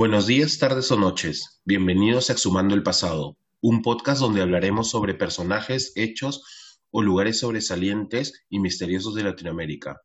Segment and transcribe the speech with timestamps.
[0.00, 1.60] Buenos días, tardes o noches.
[1.66, 6.42] Bienvenidos a Exhumando el Pasado, un podcast donde hablaremos sobre personajes, hechos
[6.90, 10.00] o lugares sobresalientes y misteriosos de Latinoamérica,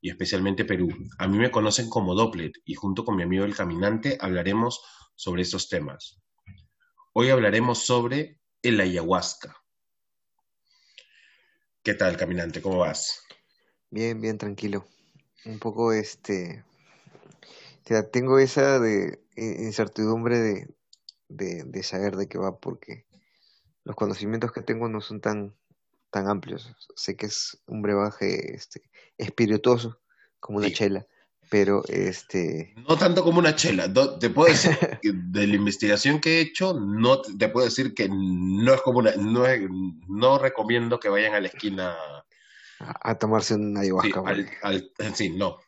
[0.00, 0.88] y especialmente Perú.
[1.18, 4.80] A mí me conocen como Dopplet y junto con mi amigo el Caminante hablaremos
[5.16, 6.18] sobre estos temas.
[7.12, 9.54] Hoy hablaremos sobre el ayahuasca.
[11.82, 12.62] ¿Qué tal, Caminante?
[12.62, 13.22] ¿Cómo vas?
[13.90, 14.86] Bien, bien, tranquilo.
[15.44, 16.64] Un poco, este,
[17.86, 20.74] sea, tengo esa de i- incertidumbre de,
[21.28, 23.06] de, de saber de qué va, porque
[23.84, 25.54] los conocimientos que tengo no son tan,
[26.10, 26.74] tan amplios.
[26.96, 30.00] Sé que es un brebaje, este, espirituoso,
[30.40, 30.74] como una Sí.
[30.74, 31.06] chela,
[31.48, 33.92] pero, este, No tanto como una chela.
[34.18, 38.08] Te puedo decir que de la investigación que he hecho, no te puedo decir que
[38.10, 39.62] no es como una, no, es-
[40.08, 41.96] no recomiendo que vayan a la esquina.
[42.80, 45.58] a, a tomarse una Sí, ayahuasca, al, porque, al- sí, no,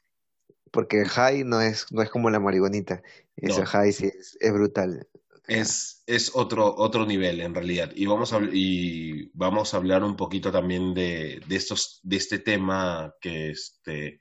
[0.70, 3.02] porque el high no es, no es como la marihuanita.
[3.36, 3.66] Ese no.
[3.66, 5.06] high sí es, es brutal.
[5.46, 7.90] Es, es otro, otro nivel en realidad.
[7.94, 12.38] Y vamos a, y vamos a hablar un poquito también de, de estos, de este
[12.38, 14.20] tema que, este,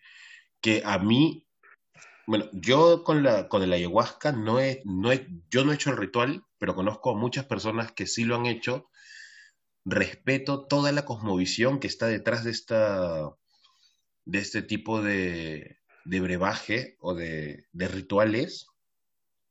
[0.62, 1.45] que a mí,
[2.26, 5.89] bueno, yo con la, con el ayahuasca no he, no he, yo no he hecho
[5.89, 8.89] el ritual, pero conozco a muchas personas que sí lo han hecho.
[9.84, 13.36] Respeto toda la cosmovisión que está detrás de esta,
[14.23, 15.78] de este tipo de,
[16.09, 18.67] de brebaje o de, de rituales,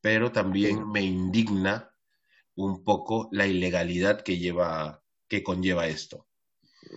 [0.01, 1.93] pero también me indigna
[2.57, 6.29] un poco la ilegalidad que lleva, que conlleva esto.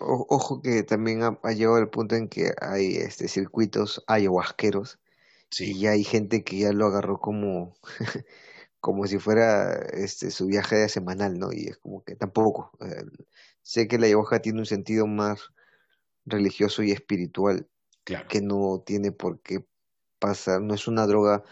[0.01, 4.99] O- ojo que también ha, ha llegado al punto en que hay este, circuitos ayahuasqueros
[5.57, 7.75] y Sí, ya hay gente que ya lo agarró como,
[8.81, 11.51] como si fuera este, su viaje semanal, ¿no?
[11.53, 12.71] Y es como que tampoco.
[12.81, 13.05] eh,
[13.63, 15.41] sé que la ayahuasca tiene un sentido más
[16.25, 17.69] religioso y espiritual
[18.09, 19.63] claro, que no tiene por qué
[20.19, 21.43] pasar, no es una droga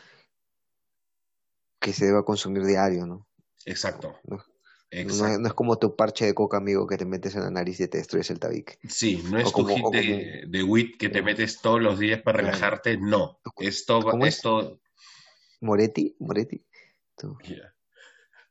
[1.80, 3.28] que se deba consumir diario, ¿no?
[3.66, 4.42] exacto, No, no
[5.02, 5.56] es, no es exacto.
[5.56, 8.30] como tu parche de coca, amigo, que te metes en la nariz y te destruyes
[8.32, 8.80] el tabique.
[8.90, 11.62] Sí, no O es tu como, hit como, de, de weed que te eh, metes
[11.62, 13.40] todos los días para relajarte, no.
[13.60, 14.36] Esto, va- ¿Cómo es?
[14.36, 14.80] esto,
[15.62, 16.66] Moretti, Moretti.
[17.16, 17.38] Tú.
[17.46, 17.74] yeah,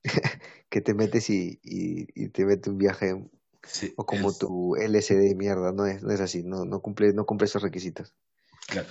[0.71, 3.29] que te metes y, y, y te mete un viaje,
[3.67, 6.81] sí, o como es, tu LSD de mierda, no es, no es así, no, no
[6.81, 8.15] cumple, no cumple esos requisitos.
[8.67, 8.89] claro.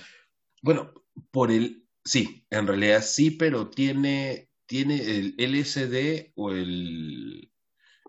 [0.62, 0.92] Bueno,
[1.30, 7.52] por el, sí, en realidad sí, pero tiene, tiene el LSD o el,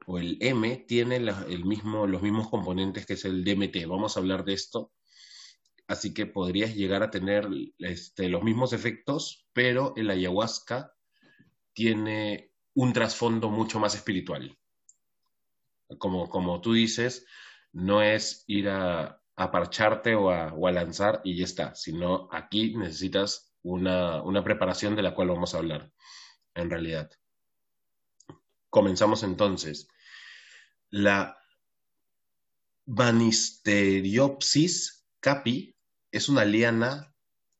[0.08, 3.86] o el M, tiene la- el mismo, los mismos componentes que es el DMT.
[3.86, 4.94] Vamos a hablar de esto
[5.88, 7.48] así que podrías llegar a tener
[7.80, 10.94] este, los mismos efectos, pero el ayahuasca
[11.74, 14.58] tiene un trasfondo mucho más espiritual.
[15.98, 17.26] Como, como tú dices,
[17.72, 23.54] no es ir a, a parcharte o a, lanzar y ya está, sino aquí necesitas
[23.62, 25.92] una, una preparación de la cual vamos a hablar,
[26.56, 27.12] en realidad.
[28.72, 29.88] Comenzamos entonces.
[30.90, 31.38] La
[32.86, 35.76] Banisteriopsis capi
[36.12, 37.14] es una liana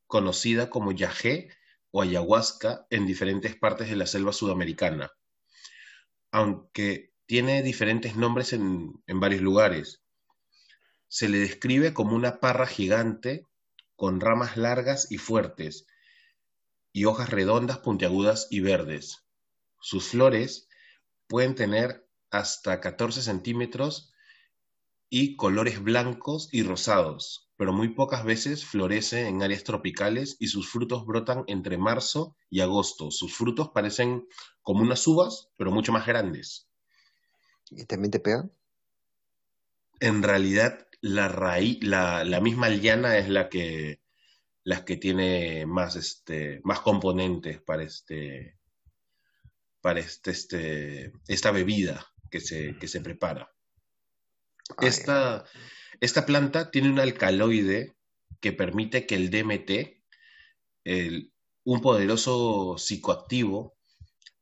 [0.08, 1.50] conocida como yagé
[1.92, 5.12] o ayahuasca en diferentes partes de la selva sudamericana,
[6.32, 10.02] aunque tiene diferentes nombres en, varios lugares.
[11.10, 13.46] Se le describe como una parra gigante
[13.98, 15.86] con ramas largas y fuertes
[16.94, 19.26] y hojas redondas, puntiagudas y verdes.
[19.82, 20.70] Sus flores
[21.28, 24.14] pueden tener hasta 14 centímetros
[25.10, 30.70] y colores blancos y rosados, pero muy pocas veces florece en áreas tropicales y sus
[30.70, 33.12] frutos brotan entre marzo y agosto.
[33.12, 34.28] Sus frutos parecen
[34.62, 36.67] como unas uvas, pero mucho más grandes.
[37.72, 38.52] ¿Y también te pegan?
[40.00, 44.02] En realidad, la raíz, la, la misma liana es la que,
[44.86, 48.58] que tiene más, este, más componentes para, este,
[49.82, 53.52] para este, este, esta bebida que se, que se prepara.
[54.78, 55.46] Ay, Esta,
[56.02, 57.96] esta planta tiene un alcaloide
[58.42, 60.04] que permite que el DMT,
[60.86, 61.34] el-
[61.66, 63.78] un poderoso psicoactivo,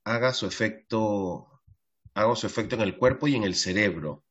[0.06, 1.55] haga su efecto,
[2.16, 4.26] haga su efecto en el cuerpo y en el cerebro.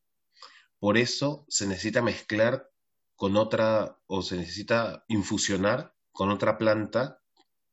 [0.79, 2.71] Por eso se necesita mezclar
[3.17, 7.21] con otra, o se necesita infusionar con otra planta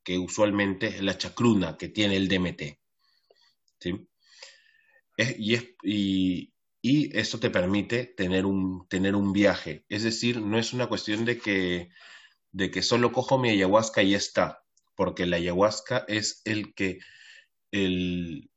[0.03, 2.79] que usualmente es la chacruna que tiene el DMT.
[3.79, 4.07] ¿sí?
[5.17, 9.85] Y, es- y- y esto te permite tener un, tener un viaje.
[9.89, 11.89] Es decir, no es una cuestión de que,
[12.53, 14.63] de que solo cojo mi ayahuasca y ya está,
[14.95, 16.99] porque la ayahuasca es el que
[17.71, 18.50] el,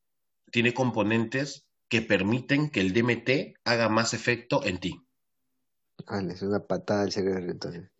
[0.54, 5.00] tiene componentes que permiten que el DMT haga más efecto en ti.
[6.06, 7.90] ah, es una patada al cerebro, entonces.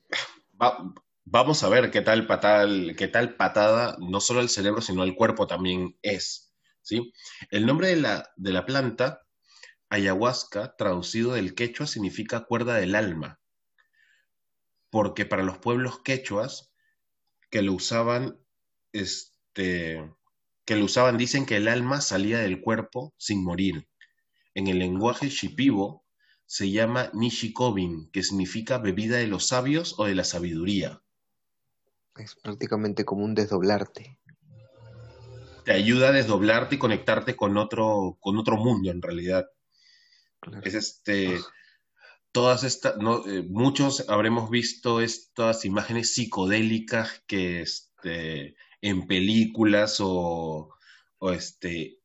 [0.60, 0.92] Va-
[1.24, 2.66] vamos a ver qué tal, patada,
[2.96, 6.52] qué tal patada, no solo el cerebro, sino el cuerpo también es.
[6.82, 7.12] ¿sí?
[7.50, 9.22] El nombre de la, de la planta,
[9.90, 13.40] ayahuasca, traducido del quechua, significa cuerda del alma,
[14.90, 16.72] porque para los pueblos quechuas
[17.50, 18.38] que lo usaban,
[18.92, 20.12] este,
[20.64, 23.88] que lo usaban, dicen que el alma salía del cuerpo sin morir.
[24.54, 26.04] En el lenguaje shipibo
[26.46, 31.02] se llama nishikobin, que significa bebida de los sabios o de la sabiduría.
[32.16, 34.18] Es prácticamente como un desdoblarte.
[35.64, 39.46] Te ayuda a desdoblarte y conectarte con otro, con otro mundo en realidad.
[40.62, 41.40] Es este,
[42.32, 50.76] todas estas, no, eh, muchos habremos visto estas imágenes psicodélicas que este, en películas o,
[51.16, 52.02] o este,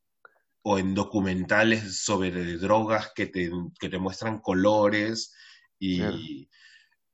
[0.62, 5.36] o en documentales sobre drogas que te, que te muestran colores
[5.78, 6.48] y,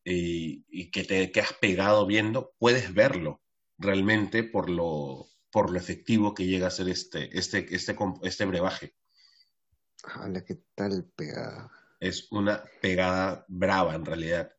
[0.03, 3.41] y, que te quedas pegado viendo, puedes verlo
[3.79, 8.95] realmente por lo, por lo efectivo que llega a ser este, este, este, este brebaje.
[10.23, 11.71] Hola, ¿qué tal pegada?
[11.99, 14.51] Es una pegada brava en realidad.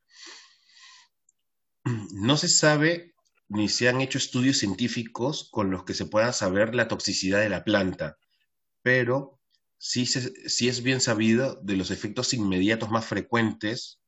[2.11, 3.16] No se sabe
[3.49, 7.49] ni se han hecho estudios científicos con los que se pueda saber la toxicidad de
[7.49, 8.19] la planta,
[8.83, 9.41] pero
[9.79, 14.01] sí, sí es bien sabido de los efectos inmediatos más frecuentes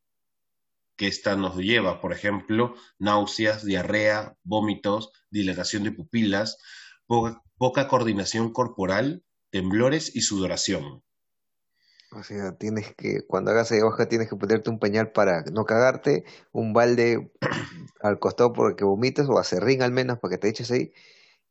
[0.99, 6.59] que esta nos lleva, por ejemplo, náuseas, diarrea, vómitos, dilatación de pupilas,
[7.07, 11.05] poca, coordinación corporal, temblores y sudoración.
[12.13, 16.25] O sea, tienes que, cuando hagas ayahuasca tienes que ponerte un pañal para no cagarte,
[16.53, 17.31] un balde
[18.01, 20.93] al costado porque vomites o acerrín al menos para que te eches ahí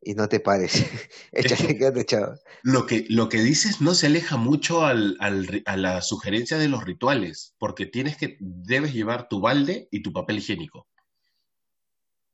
[0.02, 0.74] y no te pares.
[1.32, 2.40] Échate, quédate echado.
[2.64, 6.70] Lo que, lo que dices no se aleja mucho al, al, a la sugerencia de
[6.70, 10.88] los rituales, porque tienes que, debes llevar tu balde y tu papel higiénico.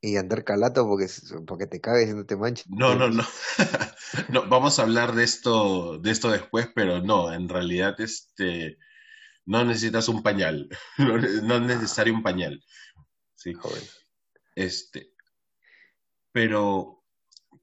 [0.04, 1.06] Y andar calato porque,
[1.46, 2.68] porque te cagues y no te manches.
[2.68, 3.24] No, no, no.
[4.28, 4.48] no.
[4.48, 8.76] Vamos a hablar de esto, de esto después, pero no, en realidad este,
[9.46, 10.68] no necesitas un pañal.
[10.98, 12.62] No, no es necesario un pañal.
[13.34, 13.54] Sí.
[13.54, 13.82] Joder.
[14.54, 15.12] Este,
[16.32, 17.04] pero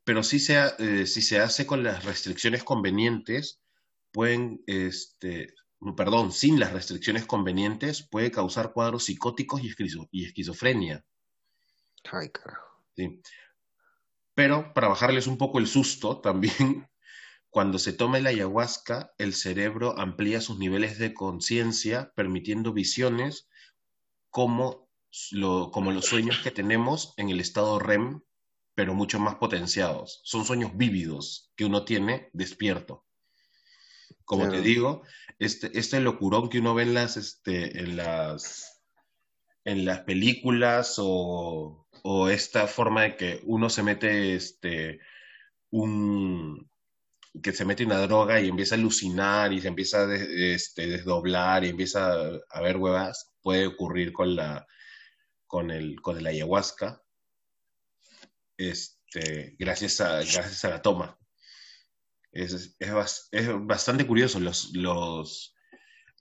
[0.04, 3.62] pero si se, eh, si se hace con las restricciones convenientes,
[4.12, 5.54] pueden, este,
[5.96, 9.72] perdón, sin las restricciones convenientes, puede causar cuadros psicóticos y,
[10.12, 11.06] y esquizofrenia.
[12.12, 12.83] Ay, carajo.
[12.95, 13.21] Sí.
[14.33, 16.51] Pero para bajarles un poco el susto, también
[17.50, 23.50] cuando se toma la ayahuasca, el cerebro amplía sus niveles de conciencia, permitiendo visiones
[24.30, 24.89] como,
[25.31, 28.21] lo, como los sueños que tenemos en el estado REM
[28.74, 30.21] pero mucho más potenciados.
[30.24, 33.06] Son sueños vívidos que uno tiene despierto.
[34.25, 35.04] Como te digo,
[35.39, 38.81] este, este locurón que uno ve en las, este, en las,
[39.65, 45.00] en las películas o, o, esta forma de que uno se mete este,
[45.71, 46.69] un,
[47.42, 51.63] que se mete una droga y empieza a alucinar y se empieza a este, desdoblar
[51.63, 52.13] y empieza
[52.50, 54.68] a, ver huevas, puede ocurrir con la
[55.48, 57.01] con el, con el ayahuasca
[58.69, 61.18] este, gracias, a, gracias a la toma.
[62.31, 62.78] Es,
[63.61, 65.54] bastante curioso los, los,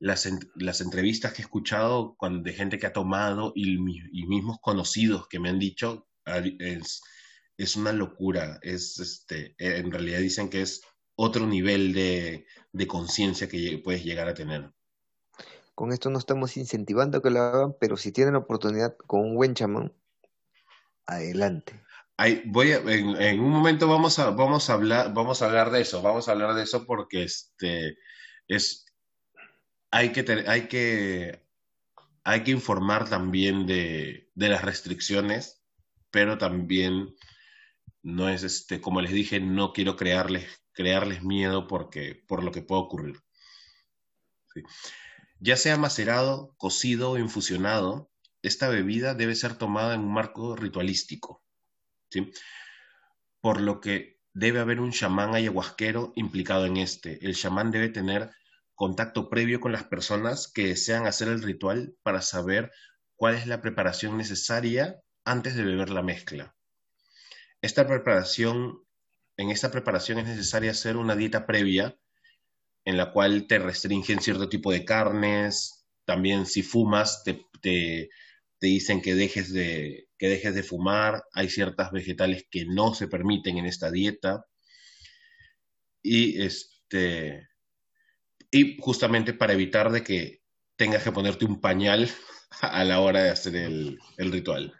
[0.01, 5.39] las, las, entrevistas que he escuchado de gente que ha tomado y, mismos conocidos que
[5.39, 6.09] me han dicho,
[6.59, 7.01] es,
[7.57, 8.59] es una locura.
[8.63, 10.83] Es, este, en realidad dicen que es
[11.15, 14.73] otro nivel de, de conciencia que puedes llegar a tener.
[15.75, 19.37] Con esto no estamos incentivando que lo hagan, pero si tienen la oportunidad con un
[19.37, 19.93] buen chamán,
[21.07, 21.81] adelante
[22.47, 26.29] voy en, un momento vamos a, vamos, a hablar, vamos a hablar de eso, vamos
[26.29, 27.97] a hablar de eso porque este,
[28.49, 28.87] es,
[29.91, 31.43] hay, que, hay, que,
[32.25, 35.63] hay que informar también de, las restricciones,
[36.11, 37.15] pero también
[38.03, 42.63] no es, este, como les dije, no quiero crearles, crearles miedo porque, por lo que
[42.63, 43.21] puede ocurrir.
[45.39, 48.11] Ya sea macerado, cocido o infusionado,
[48.43, 51.43] esta bebida debe ser tomada en un marco ritualístico
[53.41, 57.25] por lo que debe haber un chamán ayahuasquero implicado en este.
[57.25, 58.31] El chamán debe tener
[58.81, 62.73] contacto previo con las personas que desean hacer el ritual para saber
[63.15, 66.57] cuál es la preparación necesaria antes de beber la mezcla.
[67.61, 68.83] Esta preparación,
[69.37, 71.95] en esta preparación es necesaria hacer una dieta previa
[72.87, 78.09] en la cual te restringen cierto tipo de carnes, también si fumas te, te
[78.63, 83.59] dicen que dejes de, que dejes de fumar, hay ciertas vegetales que no se permiten
[83.59, 84.47] en esta dieta.
[86.03, 87.50] Y este
[88.51, 90.43] y justamente para evitar de que
[90.77, 92.11] tengas que ponerte un pañal
[92.61, 94.75] a la hora de hacer el, ritual.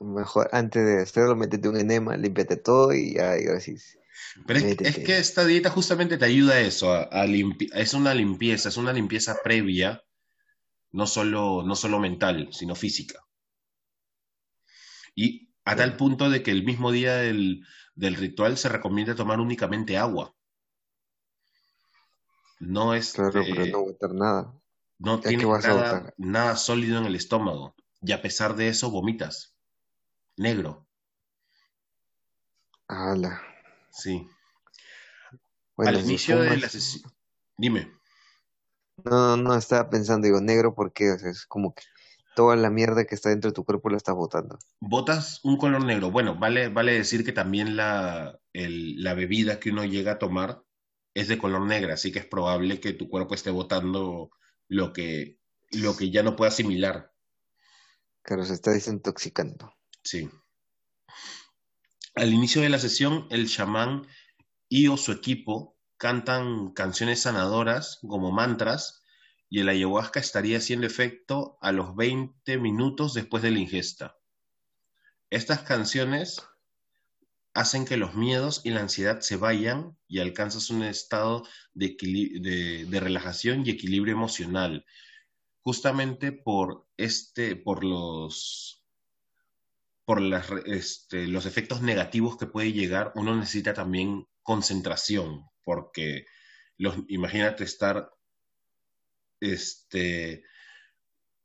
[0.00, 3.76] Mejor antes de hacerlo, métete un enema, límpiate todo y ya, y así.
[4.46, 8.14] Pero es, es, que esta dieta justamente te ayuda a eso, a, a es una
[8.14, 10.02] limpieza, es una limpieza previa,
[10.90, 13.20] no solo, no solo mental, sino física.
[15.14, 19.38] Y a tal punto de que el mismo día del, del ritual se recomienda tomar
[19.38, 20.34] únicamente agua.
[22.62, 23.12] No es.
[23.14, 24.54] Claro, pero no botar nada.
[24.98, 27.74] No tiene nada, nada sólido en el estómago.
[28.00, 29.56] Y a pesar de eso, vomitas.
[30.36, 30.86] Negro.
[32.86, 33.42] ¡Hala!
[33.90, 34.28] Sí.
[35.76, 37.12] Al inicio de la sesión.
[37.56, 37.90] Dime.
[39.04, 41.82] No, no, estaba pensando, digo, negro porque es como que
[42.36, 44.56] toda la mierda que está dentro de tu cuerpo la estás botando.
[44.78, 46.12] Botas un color negro.
[46.12, 50.62] Bueno, vale, vale decir que también la, la bebida que uno llega a tomar
[51.14, 54.30] es de color negro, así que es probable que tu cuerpo esté botando
[54.68, 55.38] lo que,
[55.70, 57.12] lo que ya no puede asimilar.
[58.22, 59.74] Claro, se está desintoxicando.
[60.02, 60.30] Sí.
[62.14, 64.06] Al inicio de la sesión, el chamán
[64.68, 69.02] y o su equipo cantan canciones sanadoras como mantras
[69.48, 74.16] y el ayahuasca estaría haciendo efecto a los 20 minutos después de la ingesta.
[75.30, 76.42] Estas canciones
[77.54, 81.96] hacen que los miedos y la ansiedad se vayan y alcanzas un estado de,
[82.88, 84.86] de, relajación y equilibrio emocional.
[85.60, 88.82] Justamente por este, por los,
[90.04, 90.20] por
[90.66, 96.26] este, los efectos negativos que puede llegar, uno necesita también concentración, porque
[96.78, 98.10] los, imagínate estar
[99.40, 100.42] este,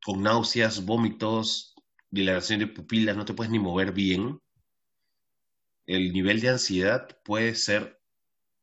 [0.04, 1.76] con náuseas, vómitos,
[2.10, 4.42] dilatación de pupilas, no te puedes ni mover bien
[5.88, 8.00] el nivel de ansiedad puede ser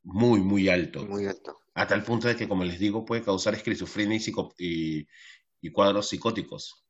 [0.02, 1.04] muy, muy alto.
[1.06, 1.58] Muy alto.
[1.74, 4.20] A tal punto de que, como les digo, puede causar esquizofrenia
[4.58, 5.08] y,
[5.60, 6.84] y, cuadros psicóticos.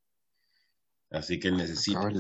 [1.10, 2.10] Así que necesita,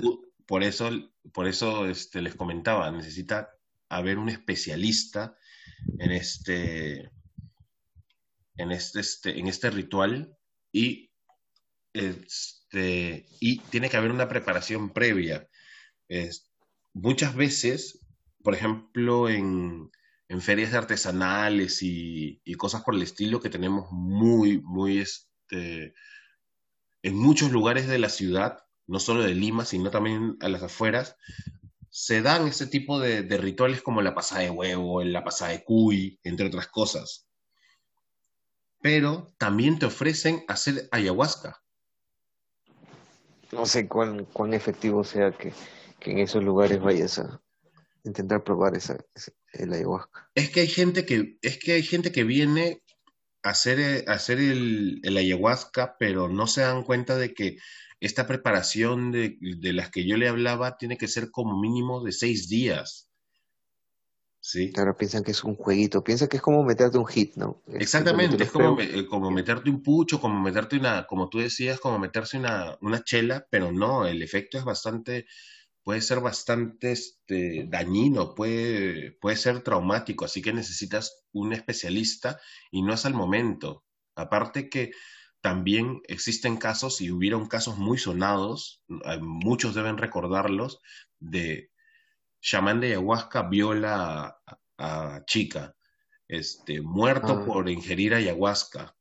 [0.46, 0.90] por eso,
[1.32, 3.50] por eso este, les comentaba, necesita
[3.88, 5.36] haber un especialista
[5.98, 7.10] en este,
[8.56, 10.38] en este, este, en este ritual
[10.70, 11.10] y,
[11.92, 15.48] este, y tiene que haber una preparación previa.
[16.92, 18.03] muchas veces
[18.44, 19.90] por ejemplo, en,
[20.40, 25.94] ferias artesanales y, cosas por el estilo que tenemos muy, muy, este,
[27.02, 31.16] en muchos lugares de la ciudad, no solo de Lima, sino también a las afueras,
[31.88, 36.20] se dan este tipo de, rituales como la pasada de huevo, la pasada de cuy,
[36.22, 37.26] entre otras cosas.
[38.82, 41.62] Pero también te ofrecen hacer ayahuasca.
[43.52, 45.54] No sé cuán, cuán efectivo sea que,
[45.98, 47.40] que en esos lugares vayas a,
[48.04, 48.98] intentar probar esa,
[49.52, 50.30] el ayahuasca.
[50.34, 52.82] Es que hay gente que, es que hay gente que viene
[53.42, 57.58] a hacer, eh, hacer el, ayahuasca, pero no se dan cuenta de que
[58.00, 62.12] esta preparación de, de, las que yo le hablaba tiene que ser como mínimo de
[62.12, 63.08] seis días.
[64.40, 64.72] ¿Sí?
[64.72, 67.62] Claro, piensan que es un jueguito, piensan que es como meterte un hit, ¿no?
[67.72, 71.98] Exactamente, es como, eh, como meterte un pucho, como meterte una, como tú decías, como
[71.98, 75.24] meterse una, una chela, pero no, el efecto es bastante,
[75.84, 82.82] puede ser bastante este, dañino, puede, puede ser traumático, así que necesitas un especialista y
[82.82, 83.84] no es al momento.
[84.16, 84.92] Aparte que
[85.42, 88.82] también existen casos y hubieron casos muy sonados,
[89.20, 90.80] muchos deben recordarlos,
[91.20, 91.70] de
[92.40, 94.38] chamán de ayahuasca viola
[94.78, 95.76] a, chica,
[96.28, 97.44] este, muerto ah.
[97.44, 98.96] por ingerir ayahuasca.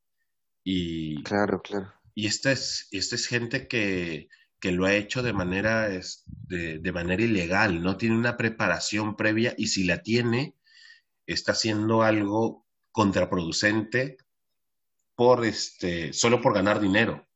[0.62, 1.92] Y, claro, claro.
[2.14, 4.28] Y esta es, esta es gente que,
[4.64, 9.54] que lo ha hecho de manera, de, de, manera ilegal, no tiene una preparación previa
[9.58, 10.54] y si la tiene,
[11.26, 14.16] está haciendo algo contraproducente
[15.14, 17.28] por este, solo por ganar dinero.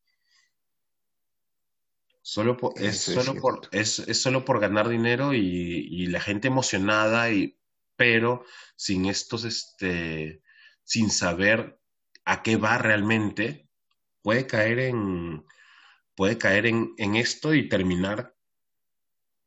[2.23, 7.31] Solo es, solo por, es, es, solo por ganar dinero y, y, la gente emocionada,
[7.31, 7.59] y,
[7.95, 8.43] pero
[8.75, 10.41] sin estos, este,
[10.83, 11.79] sin saber
[12.25, 13.69] a qué va realmente,
[14.23, 15.45] puede caer en,
[16.19, 18.35] puede caer en, esto y terminar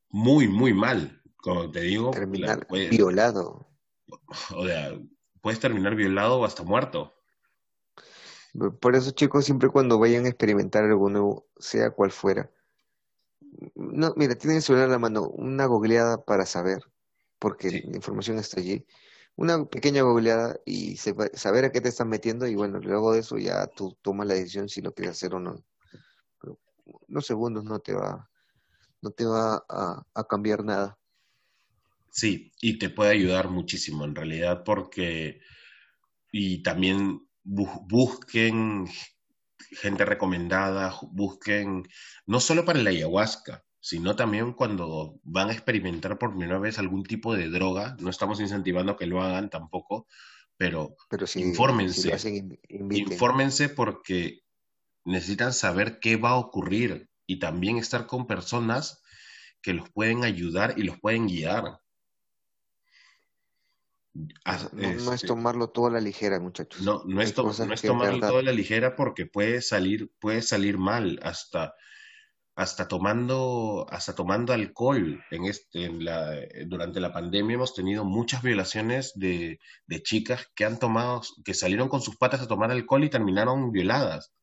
[0.10, 1.22] muy, muy mal.
[1.36, 3.68] Como te digo, terminar violado.
[4.56, 4.98] O sea,
[5.42, 7.14] puedes terminar violado o hasta muerto.
[8.80, 12.50] Por eso, chicos, siempre cuando vayan a experimentar algo nuevo, sea cual fuera,
[13.76, 16.84] no, mira, tienen el celular en la mano, una googleada para saber,
[17.38, 18.86] porque la información está allí.
[19.36, 23.38] Una pequeña googleada y saber a qué te están metiendo, y bueno, luego de eso
[23.38, 25.66] ya tú tomas la decisión si lo quieres hacer o no
[27.08, 28.30] unos segundos no te va,
[29.02, 30.98] no te va a, cambiar nada.
[32.10, 35.40] Sí, y te puede ayudar muchísimo en realidad porque,
[36.32, 38.88] y también busquen
[39.72, 41.88] gente recomendada, busquen,
[42.26, 47.04] no solo para la ayahuasca, sino también cuando van a experimentar por primera vez algún
[47.04, 47.96] tipo de droga.
[48.00, 50.08] No estamos incentivando que lo hagan tampoco,
[50.58, 54.44] pero, Pero si, infórmense, hacen, infórmense porque
[55.06, 59.02] necesitan saber qué va a ocurrir y también estar con personas
[59.62, 61.80] que los pueden ayudar y los pueden guiar.
[64.44, 66.82] Ah, no, no es este, tomarlo todo a la ligera, muchachos.
[66.84, 70.42] no, no es, to- no es tomarlo todo a la ligera porque puede salir, puede
[70.42, 71.74] salir mal, hasta,
[72.56, 75.24] hasta tomando, hasta tomando alcohol.
[75.32, 80.66] En este, en la, durante la pandemia hemos tenido muchas violaciones de, de chicas que
[80.66, 84.34] han tomado, que salieron con sus patas a tomar alcohol y terminaron violadas.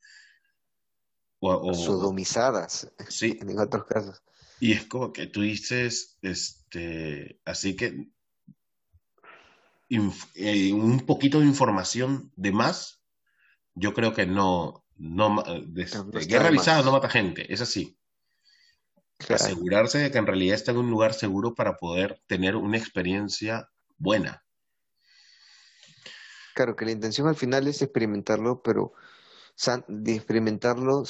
[1.41, 4.23] O, o- sodomizadas, sí, en otros casos.
[4.61, 8.09] y es como que tú dices, este, así que
[9.89, 13.01] inf- eh, un poquito de información de más,
[13.75, 15.43] yo creo que no, no,
[15.77, 17.97] está guerra avisada no mata gente, es así.
[19.19, 22.79] Claro, Asegurarse de que en realidad está en un lugar seguro para poder tener una
[22.79, 24.43] experiencia buena.
[26.55, 28.93] claro que la intención al final es experimentarlo, pero
[29.59, 31.05] san- de experimentarlo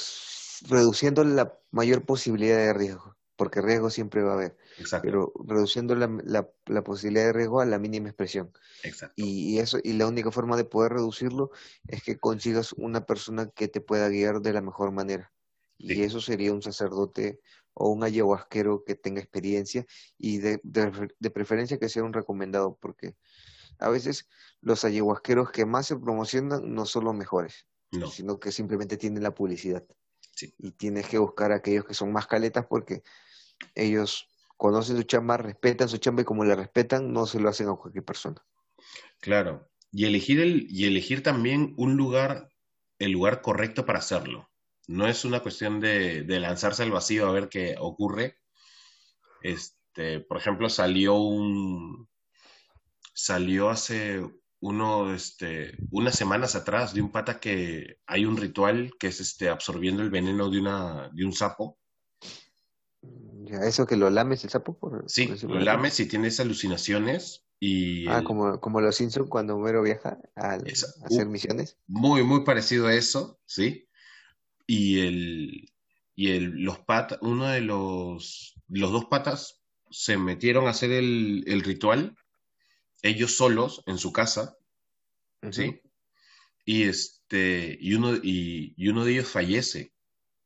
[0.69, 5.95] reduciendo la mayor posibilidad de riesgo, porque riesgo siempre va a haber, Exacto, pero reduciendo
[5.95, 8.53] la, la- la posibilidad de riesgo a la mínima expresión.
[8.83, 9.17] exacto.
[9.17, 11.51] Y, y eso, y la única forma de poder reducirlo
[11.89, 15.33] es que consigas una persona que te pueda guiar de la mejor manera.
[15.79, 17.41] Y eso sería un sacerdote
[17.75, 19.87] o un ayahuasquero que tenga experiencia
[20.19, 23.17] y de, de, de preferencia que sea un recomendado, porque
[23.79, 24.29] a veces
[24.61, 29.23] los ayahuasqueros que más se promocionan no son los mejores, no, sino que simplemente tienen
[29.23, 29.85] la publicidad.
[30.35, 33.03] sí, Y tienes que buscar a aquellos que son más caletas porque
[33.75, 37.69] ellos conocen su chamba, respetan su chamba y como le respetan, no se lo hacen
[37.69, 38.45] a cualquier persona.
[39.21, 39.69] claro.
[39.91, 42.51] Y elegir el, y elegir también un lugar,
[42.99, 44.51] el lugar correcto para hacerlo.
[44.87, 48.37] No es una cuestión de, de lanzarse al vacío a ver qué ocurre.
[49.41, 52.09] Este, por ejemplo, salió un,
[53.15, 54.23] salió hace
[54.61, 59.49] uno, este, unas semanas atrás de un pata que hay un ritual que es este,
[59.49, 61.79] absorbiendo el veneno de, una, de un sapo.
[63.03, 68.07] Ya, eso que lo lames el sapo, por, Sí, lo lames y tienes alucinaciones y
[68.09, 70.55] Ah, el, como, como los Simpsons cuando Homero viaja a
[71.05, 71.79] hacer uh, misiones.
[71.87, 73.89] muy, muy parecido a eso, ¿sí?
[74.67, 75.73] Y el,
[76.15, 81.45] y el, los patas, uno de los, los dos patas se metieron a hacer el,
[81.47, 82.18] el ritual,
[83.03, 84.57] ellos solos en su casa.
[85.51, 85.81] ¿sí?
[86.65, 89.93] Y este, y uno, y, y uno de ellos fallece.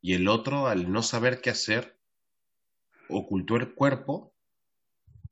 [0.01, 1.97] Y el otro, al no saber qué hacer,
[3.09, 4.33] ocultó el cuerpo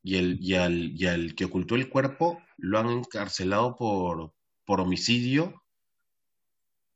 [0.03, 4.33] y, el, y, al, y al que ocultó el cuerpo lo han encarcelado por,
[4.65, 5.63] por homicidio,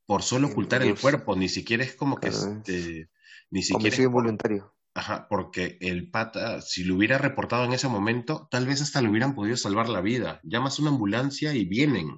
[0.05, 1.35] por solo ocultar el cuerpo.
[1.35, 3.09] Ni siquiera es como que claro, este,
[3.49, 4.74] ni siquiera homicidio involuntario.
[4.95, 9.09] Ajá, porque el pata, si lo hubiera reportado en ese momento, tal vez hasta le
[9.09, 10.39] hubieran podido salvar la vida.
[10.43, 12.17] Llamas una ambulancia y vienen.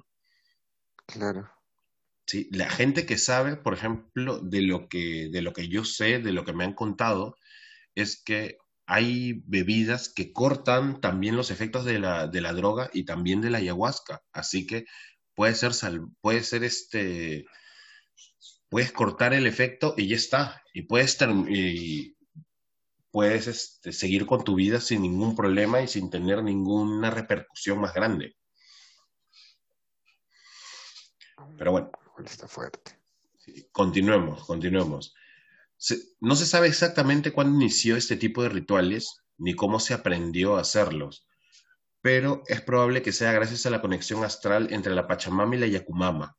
[1.06, 1.50] Claro.
[2.26, 2.48] ¿sí?
[2.52, 6.32] La gente que sabe, por ejemplo, de lo que, de lo que yo sé, de
[6.32, 7.36] lo que me han contado,
[7.94, 13.04] es que hay bebidas que cortan también los efectos de la, de la droga y
[13.04, 14.22] también de la ayahuasca.
[14.32, 14.86] Así que
[15.34, 17.46] puede ser, sal- puede ser este,
[18.68, 20.62] puedes cortar el efecto y ya está.
[20.72, 22.16] Y puedes, y
[23.18, 27.92] puedes este, seguir con tu vida sin ningún problema y sin tener ninguna repercusión más
[27.92, 28.36] grande.
[31.56, 31.90] Pero bueno.
[32.24, 32.96] Está fuerte.
[33.72, 35.16] Continuemos, continuemos.
[36.20, 40.60] No se sabe exactamente cuándo inició este tipo de rituales ni cómo se aprendió a
[40.60, 41.26] hacerlos,
[42.00, 45.66] pero es probable que sea gracias a la conexión astral entre la Pachamama y la
[45.66, 46.36] Yacumama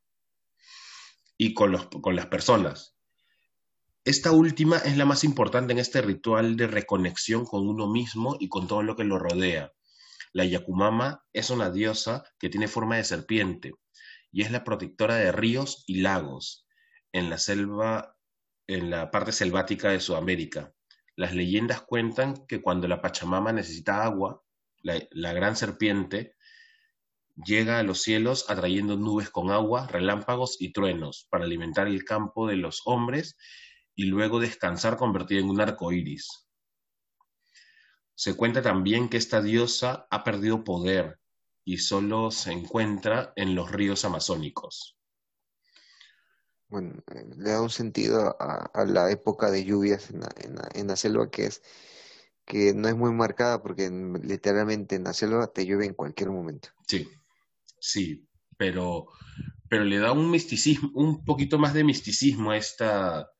[1.36, 2.96] y con, los, con las personas.
[4.10, 8.48] Esta última es la más importante en este ritual de reconexión con uno mismo y
[8.48, 9.72] con todo lo que lo rodea.
[10.32, 13.72] La Yacumama es una diosa que tiene forma de serpiente
[14.32, 16.66] y es la protectora de ríos y lagos
[17.12, 18.16] en la selva,
[18.66, 20.72] en la parte selvática de Sudamérica.
[21.14, 24.42] Las leyendas cuentan que cuando la Pachamama necesita agua,
[24.82, 26.34] la, la gran serpiente
[27.36, 32.48] llega a los cielos atrayendo nubes con agua, relámpagos y truenos para alimentar el campo
[32.48, 33.36] de los hombres
[33.94, 36.48] y luego descansar convertida en un arco iris.
[38.14, 41.18] Se cuenta también que esta diosa ha perdido poder
[41.64, 44.96] y solo se encuentra en los ríos amazónicos.
[46.68, 50.54] Bueno, eh, le da un sentido a, a la época de lluvias en la, en
[50.54, 51.62] la, en la selva que es
[52.46, 56.30] que no es muy marcada porque en- literalmente en la selva te llueve en cualquier
[56.30, 56.70] momento.
[56.86, 57.08] Sí,
[57.80, 59.08] sí, pero,
[59.68, 63.30] pero le da un misticismo, un poquito más de misticismo a esta,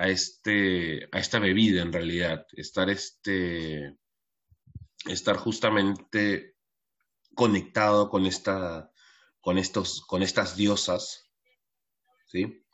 [0.00, 3.98] a, este, a esta bebida en realidad, estar, este,
[5.04, 6.56] estar justamente
[7.34, 8.90] conectado con, esta,
[9.42, 11.30] con, estos, con estas diosas.
[12.28, 12.64] ¿sí?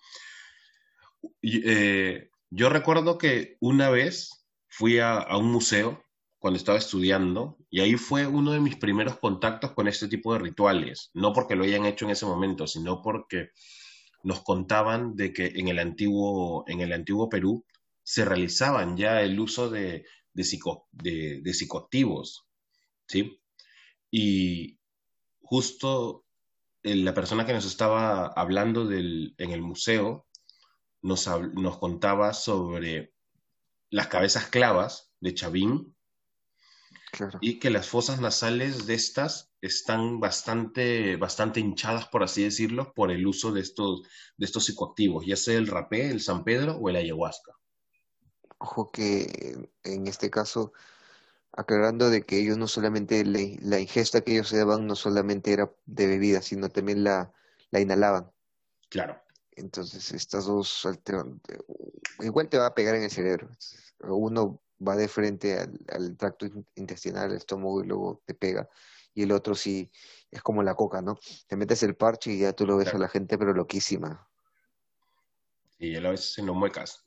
[1.43, 6.05] Eh, yo recuerdo que una vez fui a, un museo
[6.39, 10.39] cuando estaba estudiando y ahí fue uno de mis primeros contactos con este tipo de
[10.39, 13.51] rituales, no porque lo hayan hecho en ese momento, sino porque
[14.27, 17.65] nos contaban de que en el antiguo, en el antiguo Perú
[18.03, 22.45] se realizaban ya el uso de, de, psicoactivos,
[23.07, 23.41] ¿sí?
[24.11, 24.81] Y
[25.39, 26.25] justo
[26.83, 30.27] eh, la persona que nos estaba hablando en el museo
[31.03, 33.15] nos, nos contaba sobre
[33.91, 35.96] las cabezas clavas de Chavín
[37.41, 43.11] y que las fosas nasales de estas están bastante, bastante hinchadas, por así decirlo, por
[43.11, 44.03] el uso de estos,
[44.37, 47.53] de estos psicoactivos, ya sea el rapé, el San Pedro o el ayahuasca.
[48.59, 50.73] Ojo que en este caso,
[51.53, 55.71] aclarando de que ellos no solamente la ingesta que ellos se daban no solamente era
[55.85, 57.33] de bebida, sino también la,
[57.71, 58.31] la inhalaban.
[58.89, 59.21] Claro.
[59.53, 60.87] Entonces, estas dos
[62.21, 63.49] igual te va a pegar en el cerebro.
[64.01, 65.59] Uno va de frente
[65.89, 68.69] al, tracto intestinal, al estómago y luego te pega.
[69.15, 69.91] Y el otro sí
[70.31, 71.19] es como la coca, ¿no?
[71.47, 74.29] Te metes el parche y ya tú lo ves a la gente, pero loquísima.
[75.79, 77.05] Y a veces se no muecas.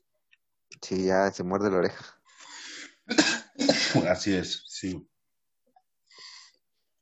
[0.82, 2.20] Sí, ya se muerde la oreja.
[4.08, 5.06] Así es, sí.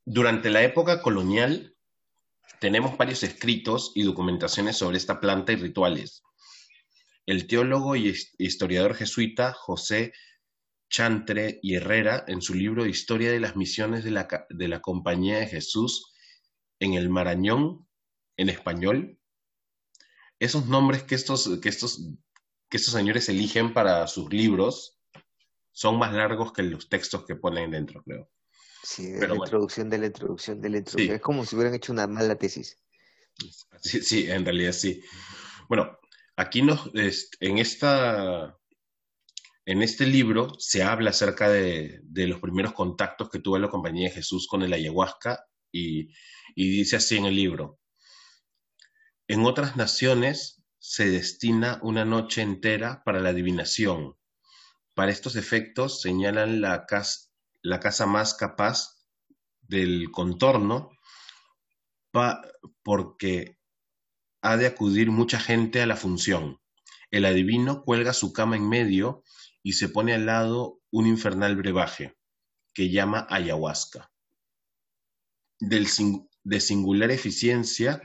[0.05, 1.77] Durante la época colonial
[2.61, 6.23] tenemos varios escritos y documentaciones sobre esta planta y rituales.
[7.27, 10.13] El teólogo y historiador jesuita José
[10.88, 15.38] Chantre y Herrera en su libro Historia de las misiones de la, de la Compañía
[15.38, 16.14] de Jesús
[16.81, 17.87] en el Marañón,
[18.37, 19.18] en español.
[20.38, 22.09] Esos nombres que estos, que estos,
[22.68, 24.98] que estos señores eligen para sus libros
[25.72, 28.31] son más largos que los textos que ponen dentro, creo.
[28.83, 31.16] Sí, de la introducción de la introducción de la introducción.
[31.16, 32.79] Es como si hubieran hecho una mala tesis.
[33.81, 35.03] Sí, sí, en realidad sí.
[35.68, 35.98] Bueno,
[36.37, 38.58] aquí nos, en esta
[39.69, 44.15] en este libro se habla acerca de, los primeros contactos que tuvo la Compañía de
[44.15, 46.09] Jesús con el ayahuasca y,
[46.57, 47.79] dice así en el libro.
[49.27, 54.17] En otras naciones se destina una noche entera para la adivinación.
[54.95, 58.97] Para estos efectos señalan la casa, más capaz
[59.61, 60.93] del contorno
[62.83, 63.59] porque
[64.41, 66.59] ha de acudir mucha gente a la función.
[67.11, 69.25] El adivino cuelga su cama en medio
[69.62, 72.16] y se pone al lado un infernal brebaje
[72.75, 74.11] que llama ayahuasca,
[75.61, 78.01] de singular eficiencia,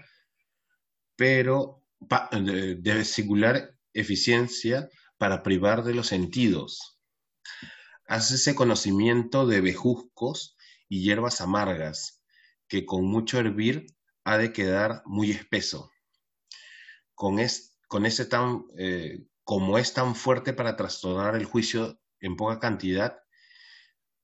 [1.16, 7.00] pero de singular eficiencia para privar de los sentidos.
[8.08, 10.58] Hace ese conocimiento de bejuscos
[10.90, 12.24] y hierbas amargas,
[12.68, 13.88] que con mucho hervir
[14.24, 15.92] ha de quedar muy espeso.
[17.14, 17.38] Con,
[17.88, 23.20] con ese tan, eh, como es tan fuerte para trastornar el juicio en poca cantidad,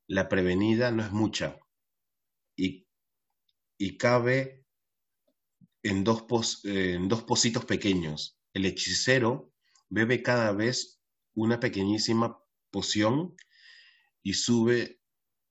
[0.07, 1.59] la prevenida no es mucha
[2.55, 4.65] y, cabe
[5.83, 8.37] en dos, en dos pocitos pequeños.
[8.53, 9.53] El hechicero
[9.89, 11.01] bebe cada vez
[11.33, 13.35] una pequeñísima poción
[14.23, 15.01] y sube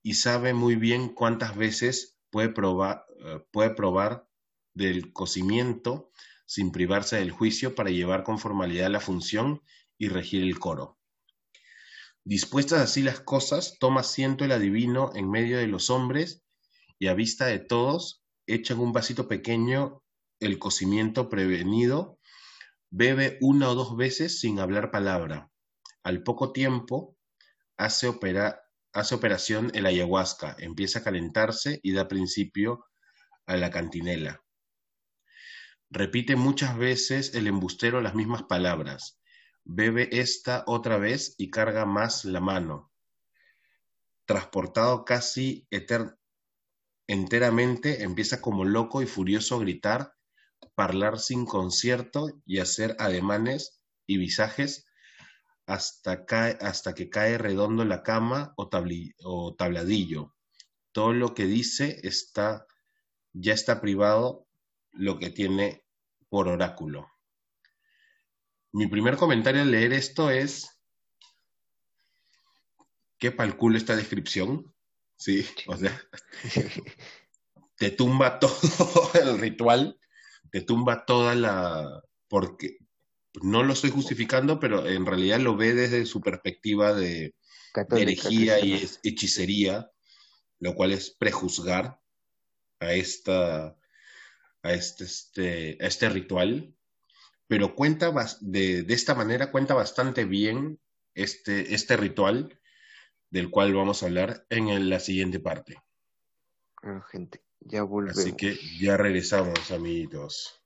[0.03, 4.27] y sabe muy bien cuántas veces puede probar, eh, puede probar
[4.73, 6.11] del cocimiento
[6.49, 9.61] sin privarse del juicio para llevar con formalidad la función
[9.99, 10.97] y regir el coro.
[12.23, 16.43] Dispuestas así las cosas, toma asiento el adivino en medio de los hombres
[16.97, 20.01] y a vista de todos echa en un vasito pequeño
[20.39, 22.17] el cocimiento prevenido,
[22.89, 25.51] bebe una o dos veces sin hablar palabra.
[26.01, 27.15] Al poco tiempo
[27.77, 28.11] hace,
[28.91, 32.87] hace operación el ayahuasca, empieza a calentarse y da principio
[33.45, 34.41] a la cantinela.
[35.91, 39.19] Repite muchas veces el embustero las mismas palabras.
[39.63, 42.91] Bebe esta otra vez y carga más la mano.
[44.25, 45.67] Transportado casi
[47.07, 50.13] enteramente, empieza como loco y furioso a gritar,
[50.75, 54.85] parlar sin concierto y hacer ademanes y visajes
[55.65, 56.25] hasta,
[56.93, 58.69] que cae redondo la cama o,
[59.23, 60.35] o tabladillo.
[60.91, 62.67] Todo lo que dice está,
[63.33, 64.48] ya está privado
[64.91, 65.83] lo que tiene
[66.29, 67.09] por oráculo.
[68.71, 70.79] Mi primer comentario al leer esto es,
[73.17, 74.73] ¿qué palculo esta descripción?
[75.17, 75.99] Sí, o sea,
[77.75, 78.53] te tumba todo
[79.21, 79.99] el ritual,
[80.51, 82.03] te tumba toda la...
[82.27, 82.77] porque
[83.41, 87.35] no lo estoy justificando, pero en realidad lo ve desde su perspectiva de,
[87.91, 89.91] herejía y hechicería,
[90.59, 91.99] lo cual es prejuzgar
[92.79, 93.78] a esta
[94.63, 96.75] a este, este, a este ritual,
[97.47, 100.79] pero cuenta de, de, esta manera cuenta bastante bien
[101.15, 102.59] este, este ritual
[103.29, 105.77] del cual vamos a hablar en la siguiente parte.
[106.81, 108.17] Bueno, gente, ya volvemos.
[108.17, 110.61] Así que ya regresamos, amiguitos.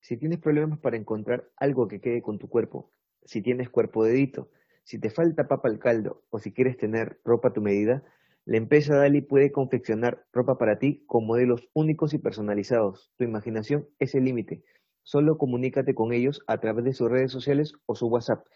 [0.00, 2.90] Si tienes problemas para encontrar algo que quede con tu cuerpo,
[3.24, 4.50] si tienes cuerpo dedito,
[4.84, 8.02] si te falta papa al caldo o si quieres tener ropa a tu medida,
[8.48, 13.12] la empresa Dali puede confeccionar ropa para ti con modelos únicos y personalizados.
[13.18, 14.64] Tu imaginación es el límite.
[15.02, 18.46] Solo comunícate con ellos a través de sus redes sociales o su WhatsApp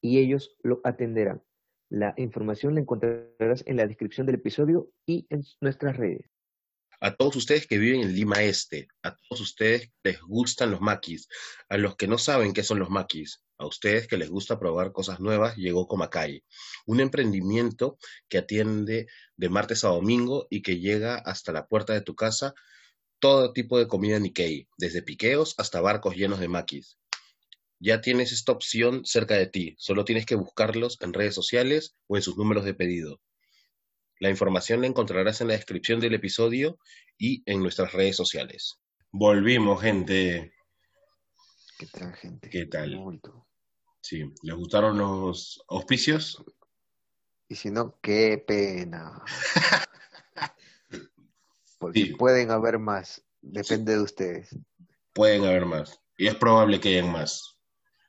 [0.00, 1.42] y ellos lo atenderán.
[1.88, 6.30] La información la encontrarás en la descripción del episodio y en nuestras redes
[7.00, 10.82] a todos ustedes que viven en Lima Este, a todos ustedes que les gustan los
[10.82, 11.28] maquis,
[11.70, 14.90] a los que no saben qué son los maquis, a ustedes que les gusta probar
[14.90, 16.42] cosas nuevas, llegó Comacay,
[16.86, 22.00] un emprendimiento que atiende de martes a domingo y que llega hasta la puerta de
[22.00, 22.54] tu casa
[23.18, 26.98] todo tipo de comida Nikkei, desde piqueos hasta barcos llenos de maquis.
[27.78, 32.16] Ya tienes esta opción cerca de ti, solo tienes que buscarlos en redes sociales o
[32.16, 33.20] en sus números de pedido.
[34.20, 36.78] La información la encontrarás en la descripción del episodio
[37.18, 38.80] y en nuestras redes sociales.
[39.10, 40.52] Volvimos, gente.
[41.78, 42.48] ¿Qué tal, gente?
[42.48, 42.98] ¿Qué tal?
[44.02, 46.42] Sí, ¿les gustaron los auspicios?
[47.48, 49.22] Y si no, qué pena.
[51.78, 54.56] Porque pueden haber más, depende de ustedes.
[55.12, 56.00] Pueden haber más.
[56.16, 57.58] Y es probable que hayan más.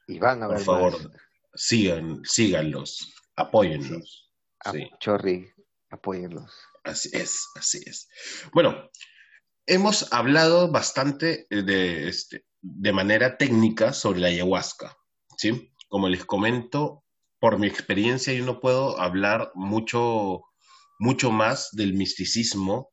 [0.07, 0.65] Y van a haber más.
[0.65, 1.11] Por favor,
[1.55, 4.31] sigan, síganlos, apóyenlos.
[4.71, 4.89] Sí.
[4.99, 5.49] Chorri,
[5.89, 6.51] apóyenlos.
[6.83, 8.09] Así es, así es.
[8.53, 8.89] Bueno,
[9.65, 14.97] hemos hablado bastante de, este, de manera técnica sobre la ayahuasca,
[15.37, 15.70] ¿sí?
[15.91, 17.03] Como les comento,
[17.39, 20.45] por mi experiencia yo no puedo hablar mucho,
[20.97, 22.89] mucho más del misticismo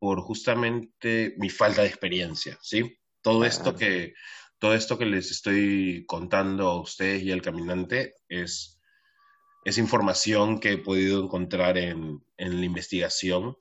[0.00, 2.98] por justamente mi falta de experiencia, ¿sí?
[3.22, 4.14] Todo esto que
[4.58, 8.78] todo esto que les estoy contando a ustedes y al caminante es
[9.68, 13.56] es información que he podido encontrar en, la investigación,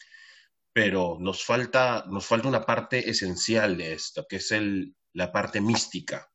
[0.71, 5.60] pero nos falta, nos falta una parte esencial de esto, que es el, la parte
[5.60, 6.32] mística,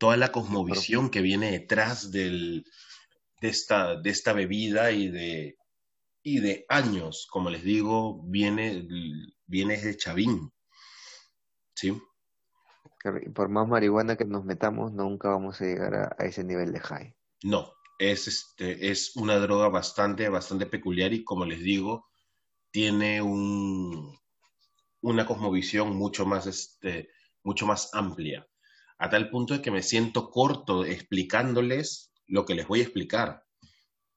[0.00, 2.64] toda la cosmovisión que viene detrás del,
[3.42, 5.58] de, esta, de esta bebida y de,
[6.22, 8.88] y de años, como les digo, viene,
[9.46, 10.50] viene de Chavín.
[11.74, 12.00] ¿Sí?
[13.34, 16.80] Por más marihuana que nos metamos, nunca vamos a llegar a, a ese nivel de
[16.80, 17.14] high.
[17.42, 22.08] No, es, este, es una droga bastante, bastante peculiar y como les digo,
[22.70, 24.18] tiene un,
[25.02, 27.10] una cosmovisión mucho más, este,
[27.42, 28.46] mucho más amplia,
[29.00, 33.44] a tal punto de que me siento corto explicándoles lo que les voy a explicar.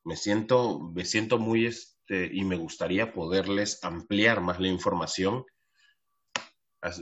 [0.04, 5.46] Me siento, me siento muy, este, y me gustaría poderles ampliar más la información,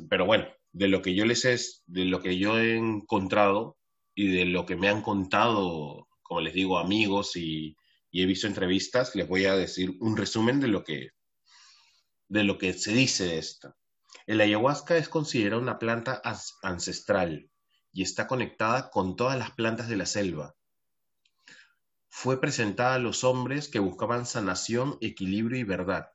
[0.09, 3.77] pero bueno, de lo que yo les es, de lo que yo he encontrado
[4.13, 7.75] y de lo que me han contado como les digo, amigos y,
[8.13, 11.09] he visto entrevistas, les voy a decir un resumen de lo que,
[12.29, 13.75] de lo que se dice de esta.
[14.25, 16.21] El ayahuasca es considerada una planta
[16.63, 17.50] ancestral
[17.93, 20.55] y está conectada con todas las plantas de la selva.
[22.09, 26.11] Fue presentada a los hombres que buscaban sanación, equilibrio y verdad.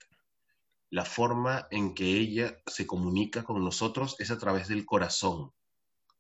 [0.91, 5.53] La forma en que ella se comunica con nosotros es a través del corazón.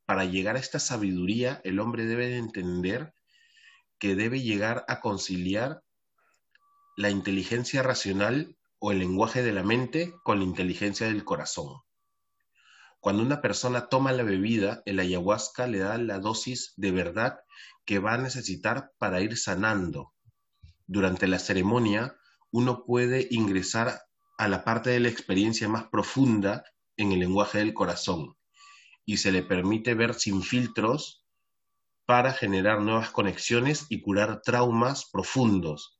[0.04, 3.14] Para llegar a esta sabiduría, el hombre debe de entender
[3.98, 5.82] que debe llegar a conciliar
[6.96, 11.85] la inteligencia racional o el lenguaje de la mente con la inteligencia del corazón.
[13.00, 17.38] Cuando una persona toma la bebida, el ayahuasca le da la dosis de verdad
[17.84, 20.12] que va a necesitar para ir sanando.
[20.86, 22.16] Durante la ceremonia,
[22.50, 24.00] uno puede ingresar
[24.38, 26.64] a la parte de la experiencia más profunda
[26.96, 28.36] en el lenguaje del corazón
[29.04, 31.24] y se le permite ver sin filtros
[32.06, 35.98] para generar nuevas conexiones y curar traumas profundos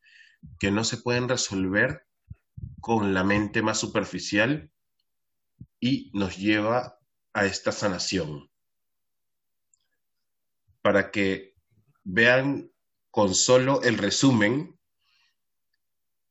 [0.59, 2.07] que no se pueden resolver
[2.81, 4.71] con la mente más superficial
[5.81, 6.99] y nos lleva
[7.33, 8.51] a esta sanación.
[10.83, 11.55] Para que
[12.05, 12.71] vean
[13.11, 14.79] con solo el resumen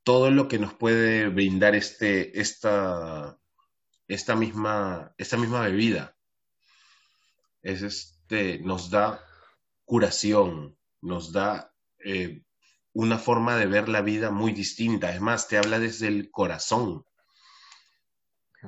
[0.04, 3.40] todo lo que nos puede brindar este, esta,
[4.08, 6.16] esta, misma, esta misma bebida.
[7.64, 9.26] Es este, nos da
[9.84, 12.44] curación, nos da eh,
[12.94, 15.12] una forma de ver la vida muy distinta.
[15.12, 17.04] Es más, te habla desde el corazón.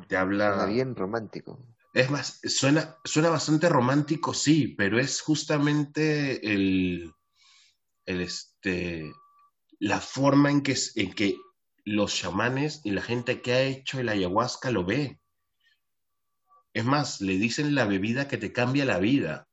[0.07, 0.65] Te habla...
[0.65, 1.59] bien romántico.
[1.93, 7.11] Es más, suena, suena bastante romántico, sí, pero es justamente el,
[8.05, 9.11] el este,
[9.79, 11.35] la forma en que, en que
[11.85, 15.19] los chamanes y la gente que ha hecho el ayahuasca lo ve.
[16.73, 19.47] Es más, le dicen la bebida que te cambia la vida.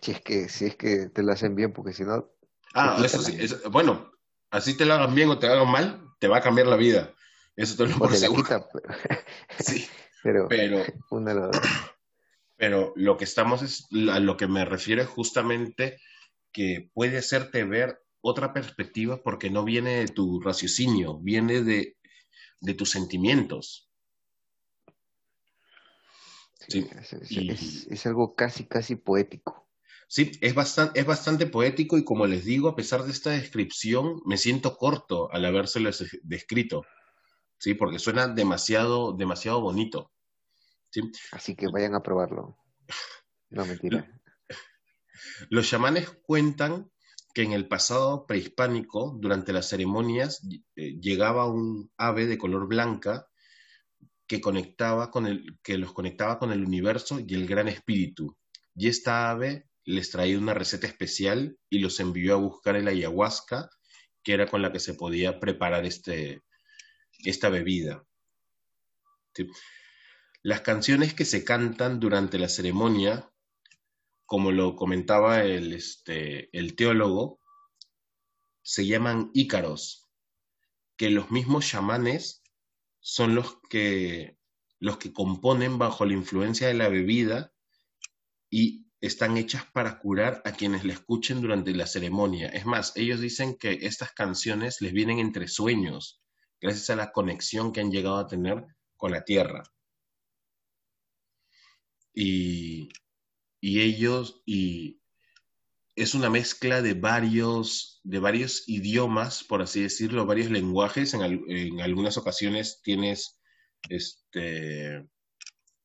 [0.00, 2.30] Si es que, si es que te lo hacen bien, porque si no.
[2.74, 3.36] Ah, eso sí.
[3.70, 4.12] bueno,
[4.50, 6.76] así te lo hagan bien o te lo hagan mal, te va a cambiar la
[6.76, 7.12] vida.
[7.56, 8.44] Eso te lo por seguro.
[9.58, 9.86] sí.
[10.22, 10.84] Pero, pero,
[12.58, 15.96] pero lo que estamos es, a lo que me refiero es justamente
[16.52, 21.96] que puede hacerte ver otra perspectiva porque no viene de tu raciocinio, viene de,
[22.60, 23.90] de tus sentimientos.
[26.68, 26.86] Sí,
[27.90, 29.66] es, algo casi, casi poético.
[30.06, 34.20] Sí, es bastante, es bastante poético y como les digo, a pesar de esta descripción,
[34.26, 35.90] me siento corto al habérselo
[36.22, 36.84] descrito.
[37.60, 40.10] Sí, porque suena demasiado, demasiado bonito.
[40.90, 41.02] ¿sí?
[41.30, 42.56] Así que vayan a probarlo.
[43.50, 44.10] No, mentira.
[45.50, 46.90] Los chamanes cuentan
[47.34, 50.40] que en el pasado prehispánico, durante las ceremonias,
[50.74, 53.28] eh, llegaba un ave de color blanca
[54.26, 58.38] que, conectaba con el, que los conectaba con el universo y el gran espíritu.
[58.74, 63.68] Y esta ave les traía una receta especial y los envió a buscar el ayahuasca,
[64.22, 66.42] que era con la que se podía preparar este,
[67.24, 68.04] esta bebida.
[70.42, 73.30] Las canciones que se cantan durante la ceremonia,
[74.26, 77.40] como lo comentaba el, este, el teólogo,
[78.62, 80.08] se llaman ícaros,
[80.96, 82.42] que los mismos chamanes
[83.00, 84.38] son los que,
[84.78, 87.52] los que componen bajo la influencia de la bebida
[88.50, 92.48] y están hechas para curar a quienes la escuchen durante la ceremonia.
[92.48, 96.22] Es más, ellos dicen que estas canciones les vienen entre sueños,
[96.60, 98.64] gracias a la conexión que han llegado a tener
[98.96, 99.62] con la tierra.
[102.12, 102.90] Y,
[103.60, 105.00] y ellos, y
[105.96, 111.14] es una mezcla de varios, de varios idiomas, por así decirlo, varios lenguajes.
[111.14, 113.38] En, algunas ocasiones tienes,
[113.88, 115.06] este,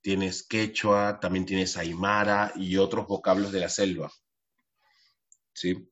[0.01, 4.11] tienes quechua, también tienes aymara y otros vocablos de la selva.
[5.53, 5.89] ¿Sí?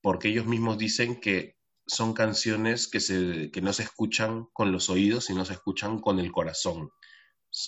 [0.00, 1.55] Porque ellos mismos dicen que
[1.86, 6.18] son canciones que, se, que no se escuchan con los oídos, sino se escuchan con
[6.18, 6.90] el corazón.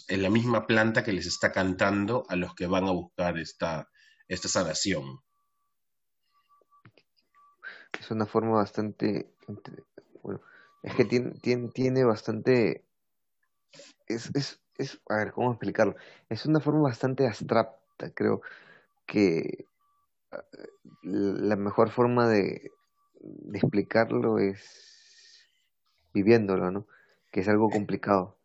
[0.09, 3.88] Es la misma planta que les está cantando a los que van a buscar esta,
[4.28, 5.20] esta sanación
[7.98, 9.31] es una forma bastante,
[10.22, 10.40] bueno,
[10.83, 12.85] es que tiene, tiene, tiene bastante,
[14.07, 15.96] es, es, es, a ver, ¿cómo explicarlo?
[16.28, 18.42] Es una forma bastante abstracta, creo
[19.07, 19.66] que
[20.33, 20.44] ah,
[21.02, 22.72] la mejor forma de,
[23.20, 25.48] de explicarlo es
[26.12, 26.87] viviéndolo, ¿no?
[27.31, 28.38] Que es algo complicado.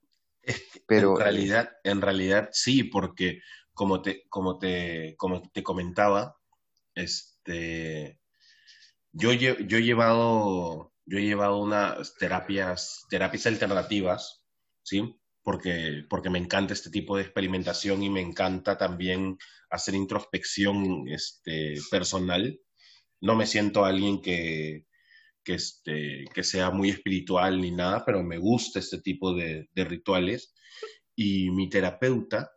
[0.87, 3.41] Pero, en realidad, en realidad sí, porque
[3.73, 6.37] como te, como te, como te comentaba,
[6.95, 8.19] este,
[9.11, 14.43] yo, yo, he llevado, yo he llevado unas terapias, terapias alternativas,
[14.83, 15.19] ¿sí?
[15.41, 19.37] Porque, porque me encanta este tipo de experimentación y me encanta también
[19.69, 22.59] hacer introspección este, personal.
[23.23, 24.85] No me siento alguien que,
[25.45, 30.53] que, este, que sea muy espiritual ni nada, pero me gusta este tipo de, rituales.
[31.15, 32.51] Y mi terapeuta,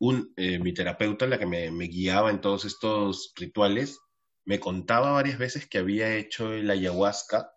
[0.00, 4.00] un, eh, mi terapeuta, la que me, guiaba en todos estos rituales,
[4.44, 7.52] me contaba varias veces que había hecho el ayahuasca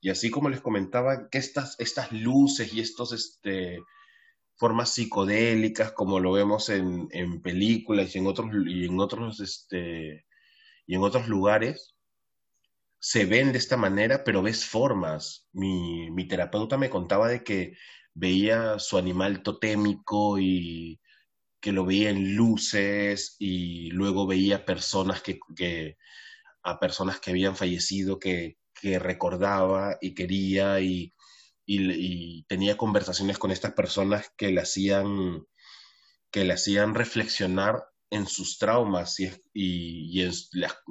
[0.00, 3.78] y así como les comentaba que estas, estas luces y estas este,
[4.56, 10.26] formas psicodélicas como lo vemos en, en películas y en otros, y en otros, este,
[10.88, 11.94] y en otros lugares,
[12.98, 15.46] se ven de esta manera, pero ves formas.
[15.52, 17.74] Mi, mi terapeuta me contaba de que
[18.14, 21.00] veía su animal totémico y
[21.60, 25.96] que lo veía en luces y luego veía personas que,
[26.62, 31.12] a personas que habían fallecido que, recordaba y quería y,
[32.48, 35.44] tenía conversaciones con estas personas que le hacían
[36.30, 40.32] que le hacían reflexionar en sus traumas y, y, en,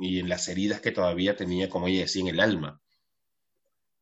[0.02, 2.82] y, en, las heridas que todavía tenía, como ella decía, en el alma.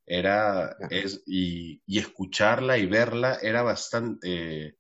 [0.05, 4.77] Era, es, y, escucharla y verla era bastante,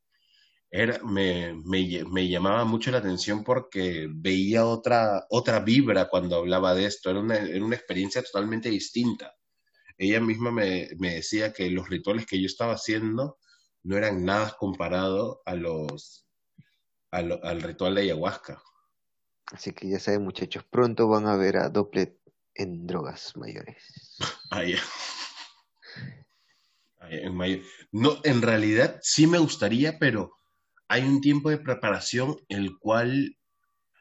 [1.03, 7.19] me, llamaba mucho la atención porque veía otra, otra vibra cuando hablaba de esto, era
[7.19, 9.33] una, experiencia totalmente distinta.
[9.97, 13.37] Ella misma me, decía que los rituales que yo estaba haciendo
[13.83, 16.24] no eran nada comparado a los,
[17.15, 18.61] al ritual de ayahuasca.
[19.47, 22.17] Así que ya saben muchachos, pronto van a ver a Dopplet
[22.55, 23.77] en drogas mayores.
[24.51, 24.61] Ah,
[27.01, 30.31] ah, en, no, en realidad sí me gustaría, pero
[30.87, 33.37] hay un tiempo de preparación el cual,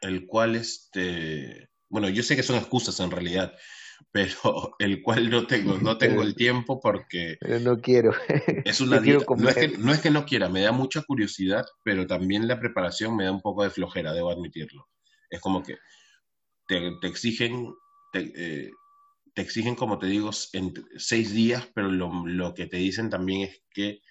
[0.01, 3.53] el cual, este, bueno, yo sé que son excusas en realidad,
[4.11, 8.11] pero el cual no tengo, no tengo el tiempo porque Pero no quiero.
[8.63, 9.25] es una dieta.
[9.37, 12.59] No es que, no es que no quiera, me da mucha curiosidad, pero también la
[12.59, 14.87] preparación me da un poco de flojera, debo admitirlo.
[15.29, 15.77] Es como que
[16.67, 17.73] te, te exigen,
[18.11, 18.71] te, eh,
[19.33, 23.41] te exigen, como te digo, en seis días, pero lo, lo que te dicen también
[23.41, 24.01] es que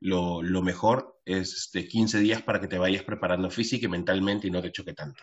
[0.00, 4.46] lo, lo mejor es de 15 días para que te vayas preparando física y mentalmente
[4.46, 5.22] y no te choque tanto.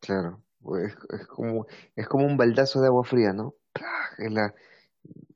[0.00, 0.42] Claro,
[0.78, 3.54] es, es como, es como un baldazo de agua fría, ¿no?
[4.18, 4.54] Es la,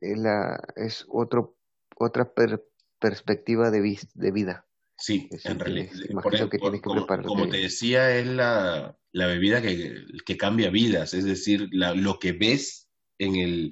[0.00, 1.56] es la, es otro,
[1.96, 2.64] otra per-
[2.98, 4.66] perspectiva de, vis- de vida.
[4.98, 8.26] Sí, Eso en realidad, tienes, por, que por- tienes que como, como te decía, es
[8.26, 9.94] la, la bebida que,
[10.26, 13.70] que cambia vidas, es decir, la- lo que ves en el,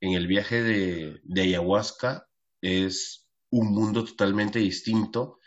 [0.00, 2.28] en el viaje de, de ayahuasca
[2.60, 5.38] es un mundo totalmente distinto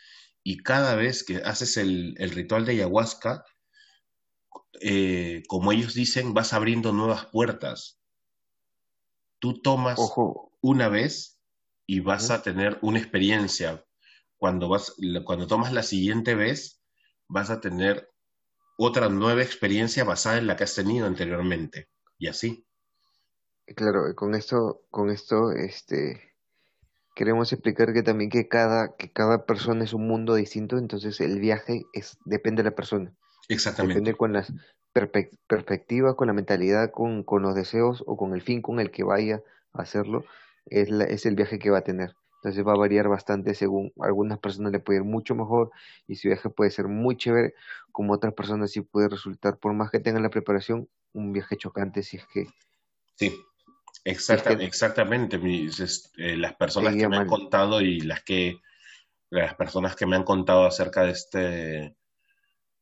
[0.43, 3.43] y cada vez que haces el, el ritual de ayahuasca,
[4.82, 7.99] eh, como ellos dicen, vas abriendo nuevas puertas.
[9.39, 11.39] Tú tomas Ojo, una vez
[11.86, 13.86] y vas a tener una experiencia.
[14.38, 14.95] Cuando vas,
[15.26, 16.82] cuando tomas la siguiente vez,
[17.28, 18.10] vas a tener
[18.78, 21.89] otra nueva experiencia basada en la que has tenido anteriormente.
[22.18, 22.66] Y así.
[23.76, 26.34] claro, con esto, con esto, este,
[27.16, 31.39] queremos explicar que también que cada, que cada persona es un mundo distinto, entonces el
[31.39, 33.16] viaje es, depende de la persona.
[33.50, 34.14] Depende Exactamente.
[34.16, 34.54] con las
[34.94, 38.92] perpe- perspectivas, con la mentalidad, con, con los deseos o con el fin con el
[38.92, 39.42] que vaya
[39.74, 40.24] a hacerlo,
[40.66, 42.14] es, la- es el viaje que va a tener.
[42.38, 45.70] Entonces va a variar bastante según algunas personas le puede ir mucho mejor
[46.08, 47.54] y su viaje puede ser muy chévere,
[47.92, 52.02] como otras personas sí puede resultar, por más que tengan la preparación, un viaje chocante
[52.04, 52.48] si es que,
[53.16, 53.28] Sí,
[54.04, 55.38] es exacta, que exactamente.
[55.38, 58.58] Mis, es- eh, las personas que me han contado y las que,
[59.30, 61.96] las personas que me han contado acerca de este,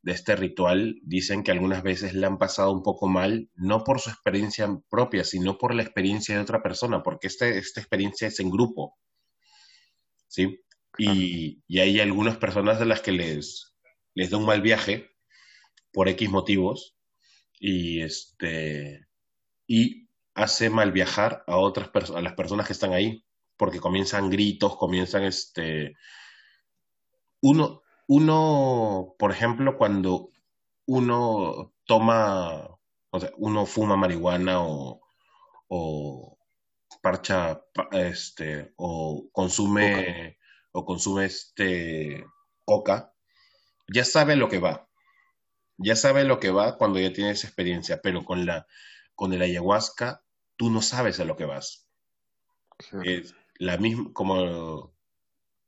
[0.02, 4.00] de este ritual dicen que algunas veces le han pasado un poco mal, no por
[4.00, 8.40] su experiencia propia, sino por la experiencia de otra persona, porque este, esta experiencia es
[8.40, 8.98] en grupo,
[10.28, 10.64] ¿sí?
[10.92, 13.76] Claro, Y, y hay algunas personas de las que les,
[14.14, 15.10] les da un mal viaje
[15.92, 16.98] por X motivos
[17.60, 19.08] y, este,
[19.68, 23.26] y hace mal viajar a, otras a las personas que están ahí,
[23.58, 25.96] porque comienzan gritos, comienzan este,
[27.42, 30.32] uno, uno, por ejemplo, cuando
[30.88, 32.68] uno toma,
[33.12, 35.00] o sea, uno fuma marihuana o,
[35.68, 36.38] o
[37.04, 40.38] parcha, pa- este, o coca, consume,
[40.72, 42.26] o consume este,
[42.66, 43.14] coca,
[43.88, 44.90] ya sabe lo que va,
[45.78, 48.66] ya sabe lo que va cuando ya tienes experiencia, pero con la,
[49.14, 50.24] con el ayahuasca,
[50.58, 51.88] tú no sabes a lo que vas.
[53.04, 54.96] Es la misma, como,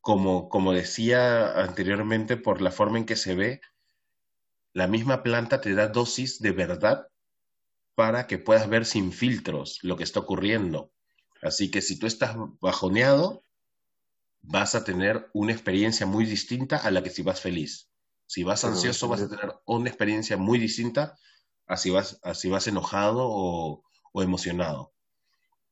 [0.01, 3.61] como, como decía anteriormente, por la forma en que se ve,
[4.73, 7.07] la misma planta te da dosis de verdad
[7.95, 10.91] para que puedas ver sin filtros lo que está ocurriendo.
[11.41, 13.43] Así que si tú estás bajoneado,
[14.41, 17.89] vas a tener una experiencia muy distinta a la que si vas feliz.
[18.25, 21.17] Si vas ansioso, vas a tener, una experiencia muy distinta
[21.67, 23.83] a si vas, a si vas enojado o,
[24.13, 24.93] o emocionado.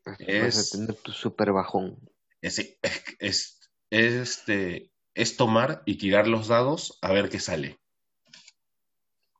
[0.05, 1.97] vas a tener tu super bajón.
[2.41, 2.79] es, es,
[3.19, 3.58] es,
[3.91, 7.79] este, es tomar y tirar los dados a ver qué sale.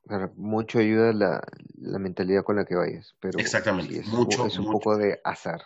[0.04, 1.42] Claro, mucho ayuda la,
[1.76, 4.96] la mentalidad con la que vayas, pero Exactamente, sí es, mucho, es un mucho, poco
[4.98, 5.62] de azar.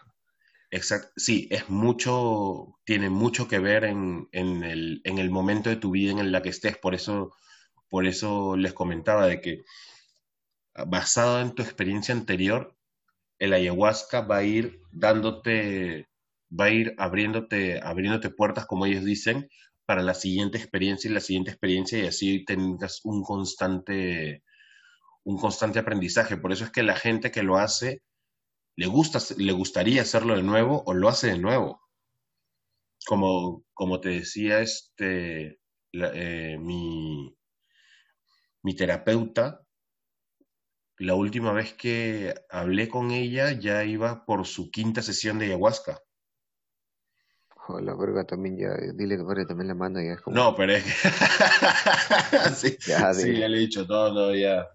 [0.70, 5.76] exact, sí, es mucho, tiene mucho que ver en, en el, en el momento de
[5.76, 6.76] tu vida en la que estés.
[6.78, 7.32] Por eso,
[7.88, 9.62] por eso les comentaba de que
[10.86, 12.76] basado en tu experiencia anterior,
[13.38, 16.08] el ayahuasca va a ir dándote,
[16.50, 19.48] va a ir abriéndote, abriéndote puertas, como ellos dicen,
[19.86, 24.42] para la siguiente experiencia y la siguiente experiencia y así tengas un constante,
[25.24, 26.36] un constante aprendizaje.
[26.36, 28.02] Por eso es que la gente que lo hace
[28.76, 31.80] le gusta, le gustaría hacerlo de nuevo o lo hace de nuevo.
[33.06, 35.60] Como, como te decía, este,
[35.92, 37.36] eh, mi,
[38.62, 39.60] mi terapeuta,
[40.98, 46.00] la última vez que hablé con ella ya iba por su quinta sesión de ayahuasca.
[47.66, 50.54] Jo, la verga también ya, dile que pare también la mano, ya es como No,
[50.54, 50.90] pero es que...
[52.54, 54.68] sí, ya sí, ya le he dicho, no, no, ya.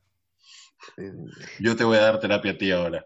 [0.98, 1.14] eh,
[1.60, 3.06] Yo te voy a dar terapia a ti ahora.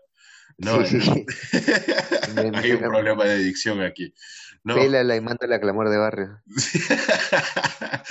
[0.57, 0.97] No, Sí,
[2.55, 4.13] hay un problema de adicción aquí.
[4.63, 6.41] No, pélala y mándala a clamor de barrio.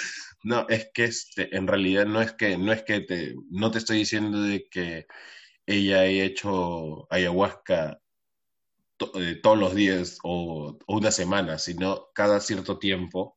[0.45, 3.79] No, es que este, en realidad no es que, no es que te, no te
[3.79, 5.07] estoy diciendo de que
[5.67, 8.02] ella haya hecho ayahuasca
[9.11, 13.37] to- eh, todos los días o, o una semana, sino cada cierto tiempo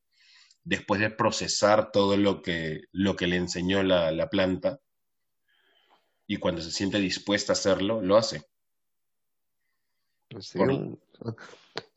[0.64, 4.80] después de procesar todo lo que, lo que le enseñó la, la planta,
[6.26, 8.42] y cuando se siente dispuesta a hacerlo, lo hace.
[10.40, 10.58] Sí,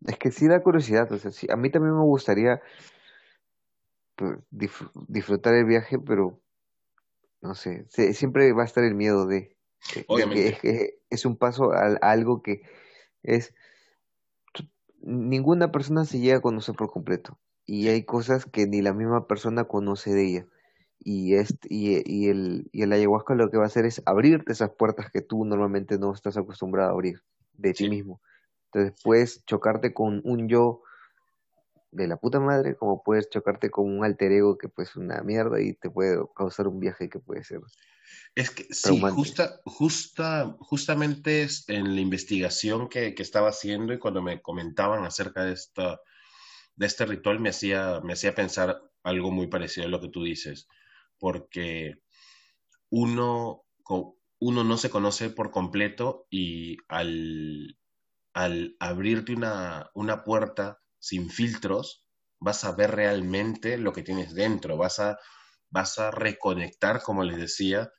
[0.06, 2.62] es que sí da curiosidad, o sea, sí, a mí también me gustaría
[4.16, 4.38] pues,
[5.08, 6.40] disfrutar el viaje, pero
[7.42, 9.58] no sé, siempre va a estar el miedo de,
[9.92, 10.06] que,
[10.64, 12.62] es, es, un paso a, algo que
[13.24, 13.54] es
[15.02, 19.28] ninguna persona se llega a conocer por completo y hay cosas que ni la misma
[19.28, 20.48] persona conoce de ella
[21.00, 24.52] y, este, y, y, el, y el ayahuasca lo que va a hacer es abrirte
[24.52, 27.22] esas puertas que tú normalmente no estás acostumbrado a abrir
[27.54, 28.22] de ti mismo.
[28.66, 30.82] Entonces puedes chocarte con un yo
[31.92, 35.60] de la puta madre, como puedes chocarte con un alter ego que pues una mierda
[35.62, 37.62] y te puede causar un viaje que puede ser.
[38.36, 44.22] Es que sí, justa, justa, justamente en la investigación que, que, estaba haciendo y cuando
[44.22, 46.00] me comentaban acerca de esta
[46.76, 50.24] de este ritual me hacía, me hacía pensar algo muy parecido a lo que tú
[50.24, 50.68] dices
[51.20, 52.02] porque
[52.90, 53.66] uno,
[54.40, 57.78] uno no se conoce por completo y al,
[58.34, 62.06] al abrirte una, una puerta sin filtros,
[62.40, 65.20] vas a ver realmente lo que tienes dentro, vas a,
[65.70, 67.92] vas a reconectar, como les decía,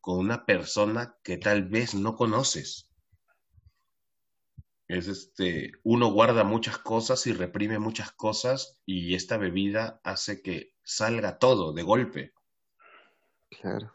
[0.00, 2.88] con una persona que tal vez no conoces.
[4.88, 10.74] Es este, uno guarda muchas cosas y reprime muchas cosas y esta bebida hace que
[10.82, 12.32] salga todo de golpe.
[13.60, 13.94] Claro.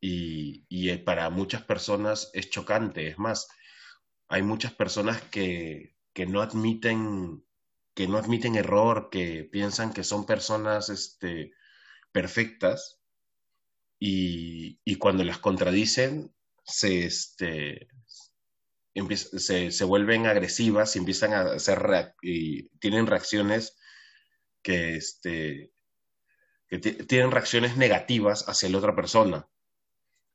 [0.00, 3.08] Y, y, eh, para muchas personas es chocante.
[3.08, 3.48] Es más,
[4.28, 7.44] hay muchas personas que, que, no admiten
[7.94, 11.52] que no admiten error, que piensan que son personas este,
[12.12, 12.97] perfectas
[13.98, 16.34] y, cuando las contradicen
[16.64, 17.88] se, este,
[19.16, 23.76] se, se, vuelven agresivas y empiezan a hacer y tienen reacciones
[24.62, 25.72] que, este,
[26.68, 29.48] que tienen reacciones negativas hacia la otra persona,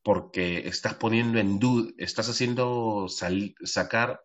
[0.01, 4.21] porque estás poniendo en duda, estás haciendo sacar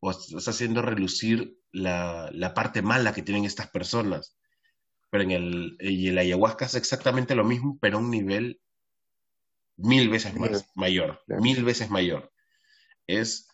[0.00, 4.36] o estás haciendo relucir la, la, parte mala que tienen estas personas.
[5.14, 8.60] Pero en el, y el ayahuasca es exactamente lo mismo, pero a un nivel
[9.76, 12.32] mil veces más, mayor, mil veces mayor.
[13.06, 13.46] Es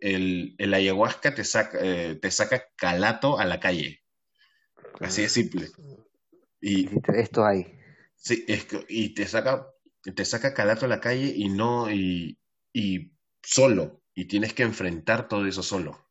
[0.00, 4.02] el, el ayahuasca te saca, eh, te saca calato a la calle.
[4.98, 5.68] Así de simple.
[6.60, 7.78] Y, esto hay.
[8.16, 9.64] Sí, es que, y te saca,
[10.12, 12.36] te saca calato a la calle y no, y,
[12.72, 13.12] y
[13.44, 16.04] solo, y tienes que enfrentar todo eso solo.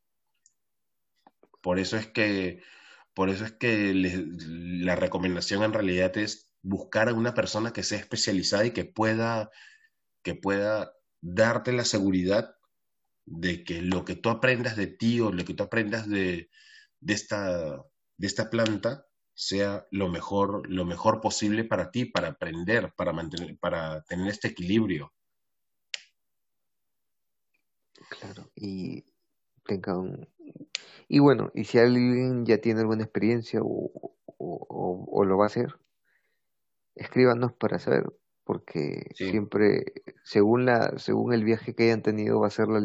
[1.60, 2.64] Por eso es que,
[3.18, 7.98] por eso es que la recomendación en realidad es buscar a una persona que sea
[7.98, 9.50] especializada y que pueda,
[10.22, 12.56] que pueda darte la seguridad
[13.26, 16.52] de que lo que tú aprendas de ti o lo que tú aprendas de,
[17.00, 17.84] de, esta,
[18.18, 23.58] de esta planta sea lo mejor, lo mejor posible para ti, para aprender, para mantener,
[23.58, 25.12] para tener este equilibrio.
[28.10, 29.04] Claro, y
[29.66, 29.96] tenga
[31.08, 35.76] y bueno, y si alguien ya tiene alguna experiencia o, o, lo va a hacer,
[36.96, 38.06] escríbanos para saber,
[38.44, 39.86] porque siempre,
[40.24, 42.80] según la, según el viaje que hayan tenido, va a ser la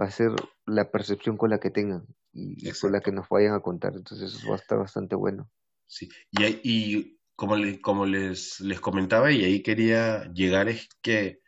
[0.00, 0.30] va a ser
[0.66, 3.94] la percepción con la que tengan y con la que nos vayan a contar.
[3.94, 5.50] Entonces eso va a estar bastante bueno.
[5.86, 11.40] Sí, y, y como, como les, les comentaba y ahí quería llegar es que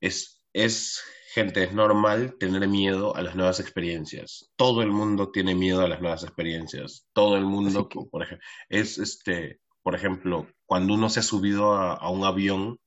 [0.00, 1.02] es, es,
[1.36, 4.50] gente, es normal tener miedo a las nuevas experiencias.
[4.56, 7.06] Todo el mundo tiene miedo a las nuevas experiencias.
[7.12, 12.10] Todo el mundo, por ejemplo, es este, por ejemplo, cuando uno se ha subido a,
[12.10, 12.78] un avión,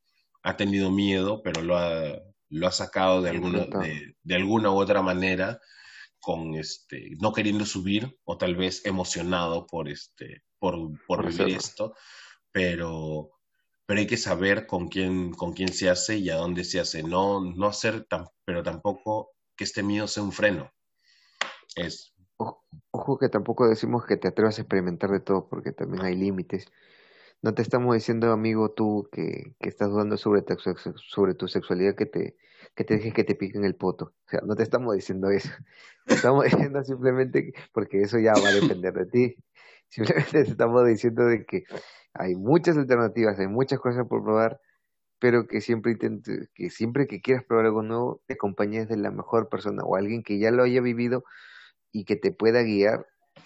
[0.42, 2.20] ha tenido miedo, pero lo ha,
[2.50, 5.60] lo ha sacado de alguna, de, de alguna u otra manera
[6.20, 10.76] con este, no queriendo subir o tal vez emocionado por, este, por,
[11.06, 11.94] por, vivir esto,
[12.52, 13.30] pero,
[13.90, 17.02] pero hay que saber con quién, con quién se hace y a dónde se hace.
[17.02, 18.06] No, no hacer,
[18.46, 20.72] pero tampoco que este miedo sea un freno.
[21.76, 22.14] Es.
[22.38, 26.68] Ojo, que tampoco decimos que te atrevas a experimentar de todo, porque también hay límites.
[27.42, 30.56] No te estamos diciendo, amigo, tú que, que estás dudando sobre tu,
[30.98, 32.38] sobre tu sexualidad, que te,
[32.76, 34.14] que te dejes que te piquen el poto.
[34.28, 35.50] O sea, no te estamos diciendo eso.
[36.06, 39.36] Te estamos diciendo simplemente, porque eso ya va a depender de ti.
[39.90, 41.64] Simplemente te estamos diciendo de que
[42.14, 44.60] hay muchas alternativas, hay muchas cosas por probar,
[45.20, 49.12] pero que siempre intentes, que siempre que quieras probar algo nuevo, te acompañes de la
[49.12, 51.24] mejor persona o alguien que ya lo haya vivido
[51.92, 53.06] y que te pueda guiar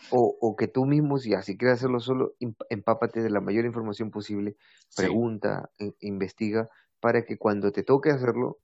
[0.09, 2.35] o, o, que tú mismo, si así quieres hacerlo solo,
[2.69, 4.55] empápate de la mayor información posible,
[4.95, 5.69] pregunta,
[5.99, 6.67] investiga,
[6.99, 8.59] para que cuando te toque hacerlo,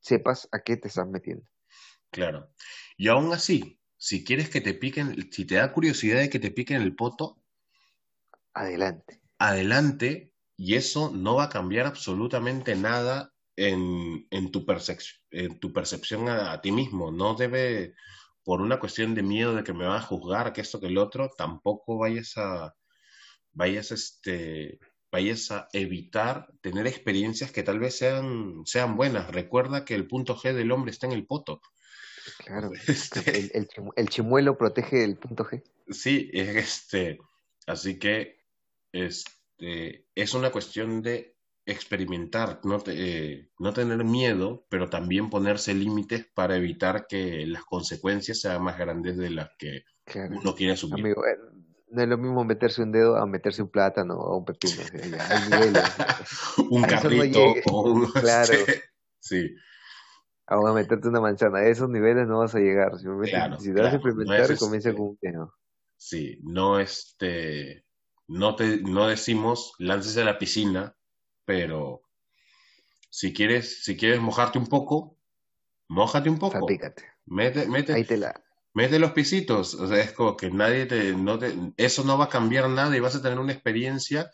[0.00, 1.44] sepas a qué te estás metiendo.
[2.10, 2.50] Claro.
[2.96, 6.50] Y aún así, si quieres que te piquen, si te da curiosidad de que te
[6.50, 7.36] piquen el poto,
[8.54, 9.20] adelante.
[9.38, 16.30] Adelante, y eso no va a cambiar absolutamente nada en, tu, percepción, en tu percepción
[16.30, 17.12] a, ti mismo.
[17.12, 17.94] No debe,
[18.42, 20.96] por una cuestión de miedo de que me van a juzgar, que esto, que el
[20.96, 22.74] otro, tampoco vayas a,
[23.52, 24.78] vayas este,
[25.12, 29.30] vayas a evitar tener experiencias que tal vez sean, sean buenas.
[29.30, 31.60] Recuerda que el punto G del hombre está en el poto.
[32.44, 33.56] Claro, este
[33.96, 35.62] el, chimuelo protege el punto G.
[35.88, 37.18] Sí, este,
[37.66, 38.44] así que
[38.92, 46.26] este, es una cuestión de experimentar, no, eh, no tener miedo, pero también ponerse límites
[46.34, 49.84] para evitar que las consecuencias sean más grandes de las que
[50.30, 51.04] uno quiere asumir.
[51.04, 51.36] Amigo, eh,
[51.90, 54.82] no es lo mismo meterse un dedo a meterse un plátano o un pepino.
[54.92, 55.84] hay niveles.
[56.70, 58.06] un carrito o un...
[58.12, 58.54] Claro.
[59.18, 59.54] sí.
[60.50, 61.58] A meterte una manzana.
[61.58, 62.98] A esos niveles no vas a llegar.
[62.98, 65.54] Si, si te vas a experimentar, comienza con un dedo.
[65.96, 67.84] Sí, no este...
[68.26, 70.94] No, te, no decimos lances a la piscina,
[71.44, 72.02] pero
[73.10, 75.18] si quieres, si quieres mojarte un poco,
[75.88, 76.64] mojate un poco.
[77.26, 78.40] Mete, mete, Ahí te la,
[78.72, 82.26] mete los pisitos, o sea, es como que nadie te, no te, eso no va
[82.26, 84.30] a cambiar nada y vas a tener una experiencia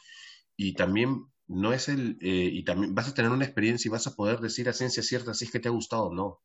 [0.56, 4.06] y también no es el, eh, y también vas a tener una experiencia y vas
[4.06, 6.40] a poder decir a ciencia cierta si es que te ha gustado o no.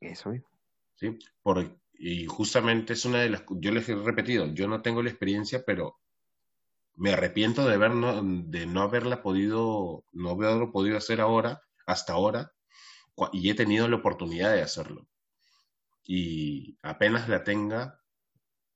[0.00, 0.32] Eso
[0.96, 5.02] Sí, por, y justamente es una de las, yo les he repetido, yo no tengo
[5.02, 5.98] la experiencia, pero
[6.94, 12.14] me arrepiento de, haber no, de no haberla podido, no haberlo podido hacer ahora, hasta
[12.14, 12.52] ahora,
[13.32, 15.08] y he tenido la oportunidad de hacerlo
[16.08, 18.00] y apenas la tenga,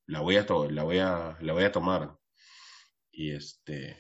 [0.07, 2.19] la voy a, la voy a, la voy a tomar.
[3.11, 3.99] Y este,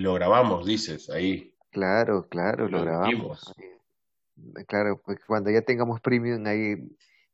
[0.00, 1.54] lo grabamos, dices, ahí.
[1.70, 3.54] Claro, claro, lo, grabamos.
[4.66, 6.76] Claro, pues cuando ya tengamos premium ahí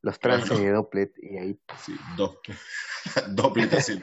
[0.01, 1.59] los trances de Dopplet y ahí.
[1.83, 1.95] Sí,
[3.29, 4.01] Dopplet así.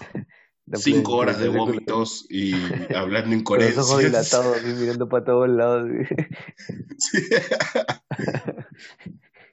[0.74, 2.52] Cinco horas de vómitos y
[2.94, 3.76] hablando incoherencias.
[3.76, 5.88] Los ojos dilatados, mirando para todos lados.
[6.98, 7.28] Sí.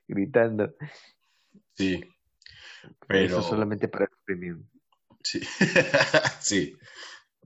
[0.08, 0.76] gritando.
[1.74, 2.03] Sí,
[3.08, 3.39] pero...
[3.39, 4.64] Eso solamente para el premium.
[5.24, 5.41] Sí,
[6.39, 6.78] sí.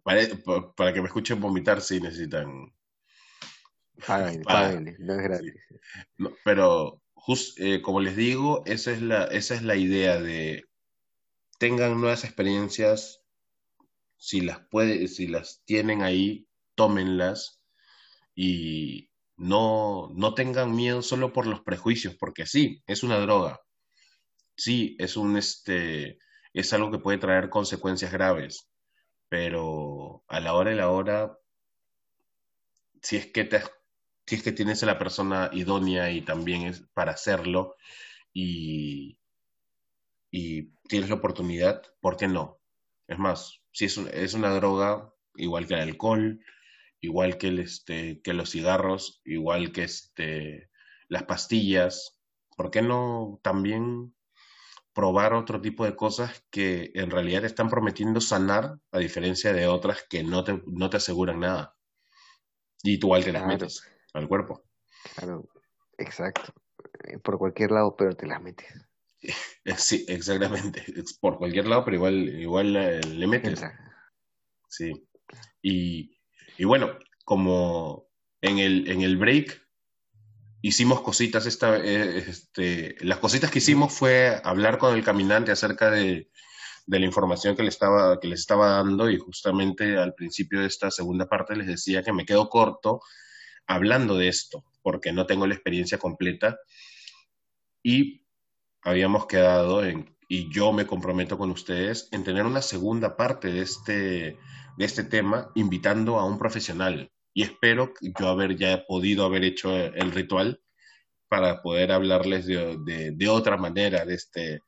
[0.04, 2.74] Para, que me escuchen vomitar, sí necesitan...
[5.00, 5.54] No es gratis.
[6.44, 10.66] pero, just, eh, como les digo, esa es, la, esa es la idea de
[11.60, 13.22] tengan nuevas experiencias,
[14.18, 17.62] si las puede, si las tienen ahí, tómenlas
[18.34, 23.62] y no, no tengan miedo solo por los prejuicios, porque sí, es una droga.
[24.58, 26.18] Sí, es un este
[26.54, 28.71] es algo que puede traer consecuencias graves,
[29.32, 31.40] pero a la hora de la hora
[33.02, 33.62] si es que te
[34.28, 37.78] si es que tienes a la persona idónea y también es para hacerlo
[38.34, 39.18] y,
[40.32, 42.60] y tienes la oportunidad, ¿por qué no?
[43.08, 46.44] Es más, si es, es una droga, igual que el alcohol,
[47.00, 50.70] igual que, el, este, que los cigarros, igual que este,
[51.08, 52.18] las pastillas.
[52.58, 54.14] ¿Por qué no también
[54.94, 59.68] probar otro tipo de cosas que en realidad te están prometiendo sanar, a diferencia de
[59.68, 61.76] otras que no te, no te aseguran nada?
[62.84, 63.84] Y tú igual te las metes
[64.14, 64.64] al cuerpo.
[65.16, 65.48] Claro,
[65.98, 66.54] exacto.
[67.06, 68.68] Eh, por cualquier lado, pero te las metes.
[69.78, 70.84] Sí, exactamente.
[71.20, 73.64] Por cualquier lado, pero igual, igual le metes.
[74.68, 75.08] Sí.
[75.62, 76.18] Y,
[76.58, 78.10] y bueno, como
[78.42, 79.61] en el, en el break
[80.62, 85.90] hicimos cositas, esta, eh, este, las cositas que hicimos fue hablar con el caminante acerca
[85.90, 86.30] de,
[86.86, 90.68] de la información que, le estaba, que les estaba dando y justamente al principio de
[90.68, 93.02] esta segunda parte les decía que me quedo corto
[93.68, 96.60] hablando de esto porque no tengo la experiencia completa
[97.84, 98.26] y
[98.84, 103.62] habíamos quedado en, y yo me comprometo con ustedes en tener una segunda parte de
[103.62, 104.38] este,
[104.78, 107.12] de este tema invitando a un profesional.
[107.34, 110.62] Y espero yo haber ya podido haber hecho el ritual
[111.30, 114.62] para poder hablarles de, de, otra manera de este, de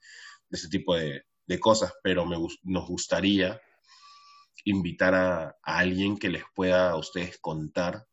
[0.49, 3.59] este tipo de, de cosas, pero me, nos gustaría
[4.63, 8.07] invitar a, a, alguien que les pueda a ustedes contar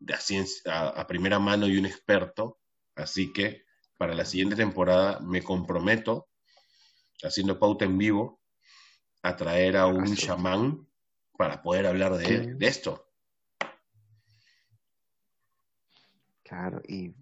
[0.00, 2.58] de a, ciencia, a primera mano y un experto.
[2.96, 3.64] Así que
[3.96, 6.28] para la siguiente temporada me comprometo,
[7.22, 8.40] haciendo pauta en vivo,
[9.22, 10.86] a traer a un chamán
[11.36, 13.05] para poder hablar de, esto.
[16.48, 17.12] Claro, y,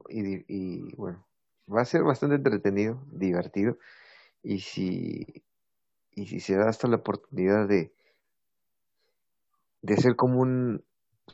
[0.96, 1.26] bueno,
[1.66, 3.78] va a ser bastante entretenido, divertido,
[4.42, 5.24] y si,
[6.12, 7.94] y si se da hasta la oportunidad de,
[9.80, 10.84] de hacer como un,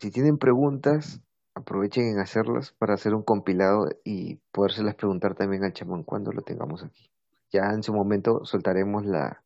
[0.00, 1.20] si tienen preguntas,
[1.54, 6.42] aprovechen en hacerlas para hacer un compilado y podérselas preguntar también al chamán cuando lo
[6.42, 7.10] tengamos aquí.
[7.50, 9.42] Ya en su momento soltaremos la,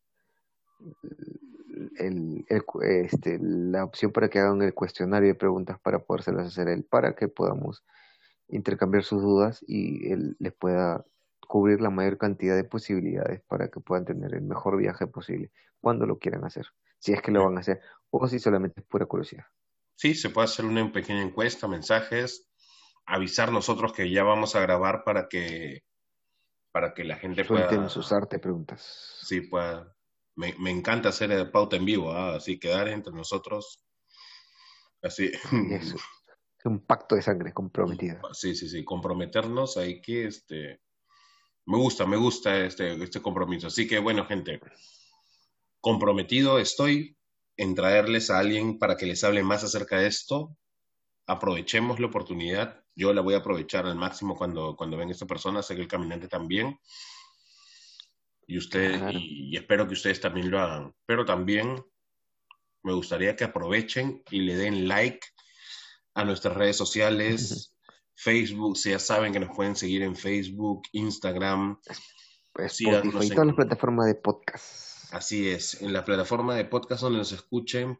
[1.97, 6.67] el, el, este, la opción para que hagan el cuestionario de preguntas para podérselas hacer
[6.67, 7.83] él, para que podamos
[8.47, 11.05] intercambiar sus dudas y él les pueda
[11.47, 16.05] cubrir la mayor cantidad de posibilidades para que puedan tener el mejor viaje posible cuando
[16.05, 16.67] lo quieran hacer,
[16.99, 17.79] si es que lo van a hacer
[18.09, 19.45] o si solamente es pura curiosidad.
[19.95, 22.49] Sí, se puede hacer una pequeña encuesta, mensajes,
[23.05, 25.83] avisar nosotros que ya vamos a grabar para que
[26.71, 29.21] para que la gente Suelten pueda sus arte preguntas.
[29.21, 29.95] Sí, pueda.
[30.35, 32.35] Me, me encanta hacer el pauta en vivo, ¿ah?
[32.35, 33.81] así quedar entre nosotros.
[35.01, 35.31] Así.
[35.71, 35.95] Eso.
[36.65, 38.19] Un pacto de sangre comprometido.
[38.33, 40.81] Sí, sí, sí, comprometernos, hay que, este,
[41.65, 43.67] me gusta, me gusta este, este compromiso.
[43.67, 44.59] Así que bueno, gente,
[45.79, 47.17] comprometido estoy
[47.57, 50.57] en traerles a alguien para que les hable más acerca de esto.
[51.27, 52.83] Aprovechemos la oportunidad.
[52.95, 55.87] Yo la voy a aprovechar al máximo cuando, cuando venga esta persona, sé que el
[55.87, 56.79] caminante también.
[58.47, 59.17] Y usted, Claro.
[59.17, 60.95] y, y espero que ustedes también lo hagan.
[61.05, 61.83] Pero también
[62.83, 65.19] me gustaría que aprovechen y le den like
[66.15, 67.75] a nuestras redes sociales,
[68.15, 71.79] Facebook, si ya saben que nos pueden seguir en Facebook, Instagram,
[73.03, 75.13] Spotify y en- todas las plataformas de podcast.
[75.13, 77.99] Así es, en la plataforma de podcast donde nos escuchen,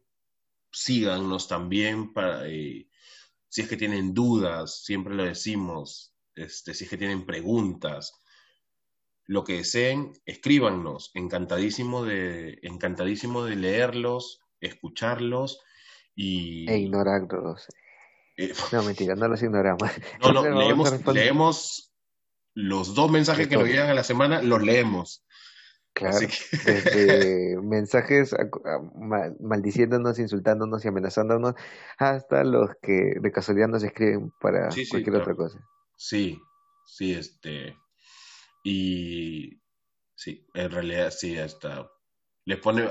[0.71, 2.89] síganos también para eh,
[3.49, 8.13] si es que tienen dudas, siempre lo decimos, este, si es que tienen preguntas,
[9.27, 15.59] lo que deseen, escríbanos, encantadísimo de, encantadísimo de leerlos, escucharlos
[16.15, 17.67] y E ignorarlos.
[17.69, 17.73] eh,
[18.71, 19.89] No, mentira, no los ignoramos.
[20.21, 21.93] no, no, leemos, leemos
[22.53, 25.23] los dos mensajes que nos llegan a la semana, los leemos.
[25.93, 26.27] Claro, que-
[26.65, 28.35] desde mensajes
[29.39, 31.53] maldiciéndonos, insultándonos y amenazándonos,
[31.97, 35.23] hasta los que de casualidad nos escriben para Sí, sí, cualquier claro.
[35.23, 35.59] otra cosa.
[35.95, 36.37] Sí,
[36.85, 37.77] sí, este.
[38.63, 39.61] Y
[40.15, 41.89] sí, en realidad sí, hasta.
[42.43, 42.89] Les pone.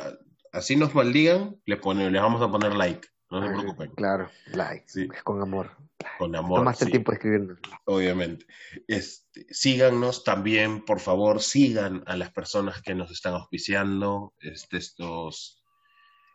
[0.53, 3.07] Así nos maldigan, les, pone, les vamos a poner like.
[3.31, 3.91] No se preocupen.
[3.97, 5.09] Claro, like, Sí.
[5.25, 5.77] con amor.
[6.19, 6.61] Con amor.
[6.61, 7.59] Tomaste el tiempo de escribirnos.
[7.87, 8.47] obviamente.
[8.87, 14.35] Este, síganos también, por favor, sigan a las personas que nos están auspiciando.
[14.41, 15.63] Este, estos.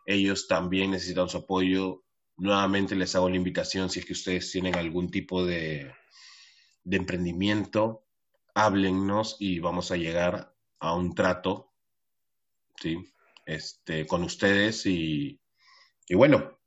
[0.06, 2.02] Ellos también necesitan su apoyo.
[2.36, 5.92] Nuevamente les hago la invitación si es que ustedes tienen algún tipo de,
[6.84, 8.06] de emprendimiento,
[8.54, 11.70] háblennos y vamos a llegar a un trato,
[12.80, 12.96] ¿sí?
[13.44, 15.38] Este, con ustedes y,
[16.08, 16.58] y bueno,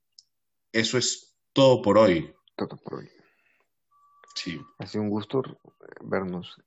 [0.74, 3.10] eso es todo por hoy, Todo por hoy.
[4.36, 5.42] sí, Ha sido un gusto
[6.02, 6.58] vernos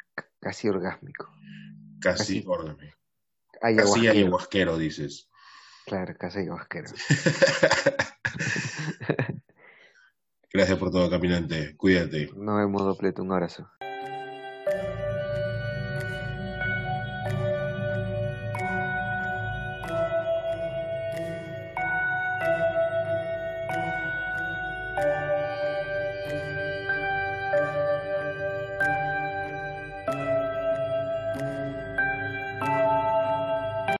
[0.41, 1.29] casi orgásmico.
[2.01, 2.45] casi, Casi.
[2.47, 2.95] órgame.
[3.63, 4.13] Ay, casi ayahuasquero.
[4.13, 5.29] ayahuasquero, dices.
[5.87, 6.91] Claro, casi ayahuasquero.
[10.53, 12.31] Gracias por todo, caminante, cuídate.
[12.35, 13.21] Nos vemos, doblete.
[13.21, 13.69] Un abrazo.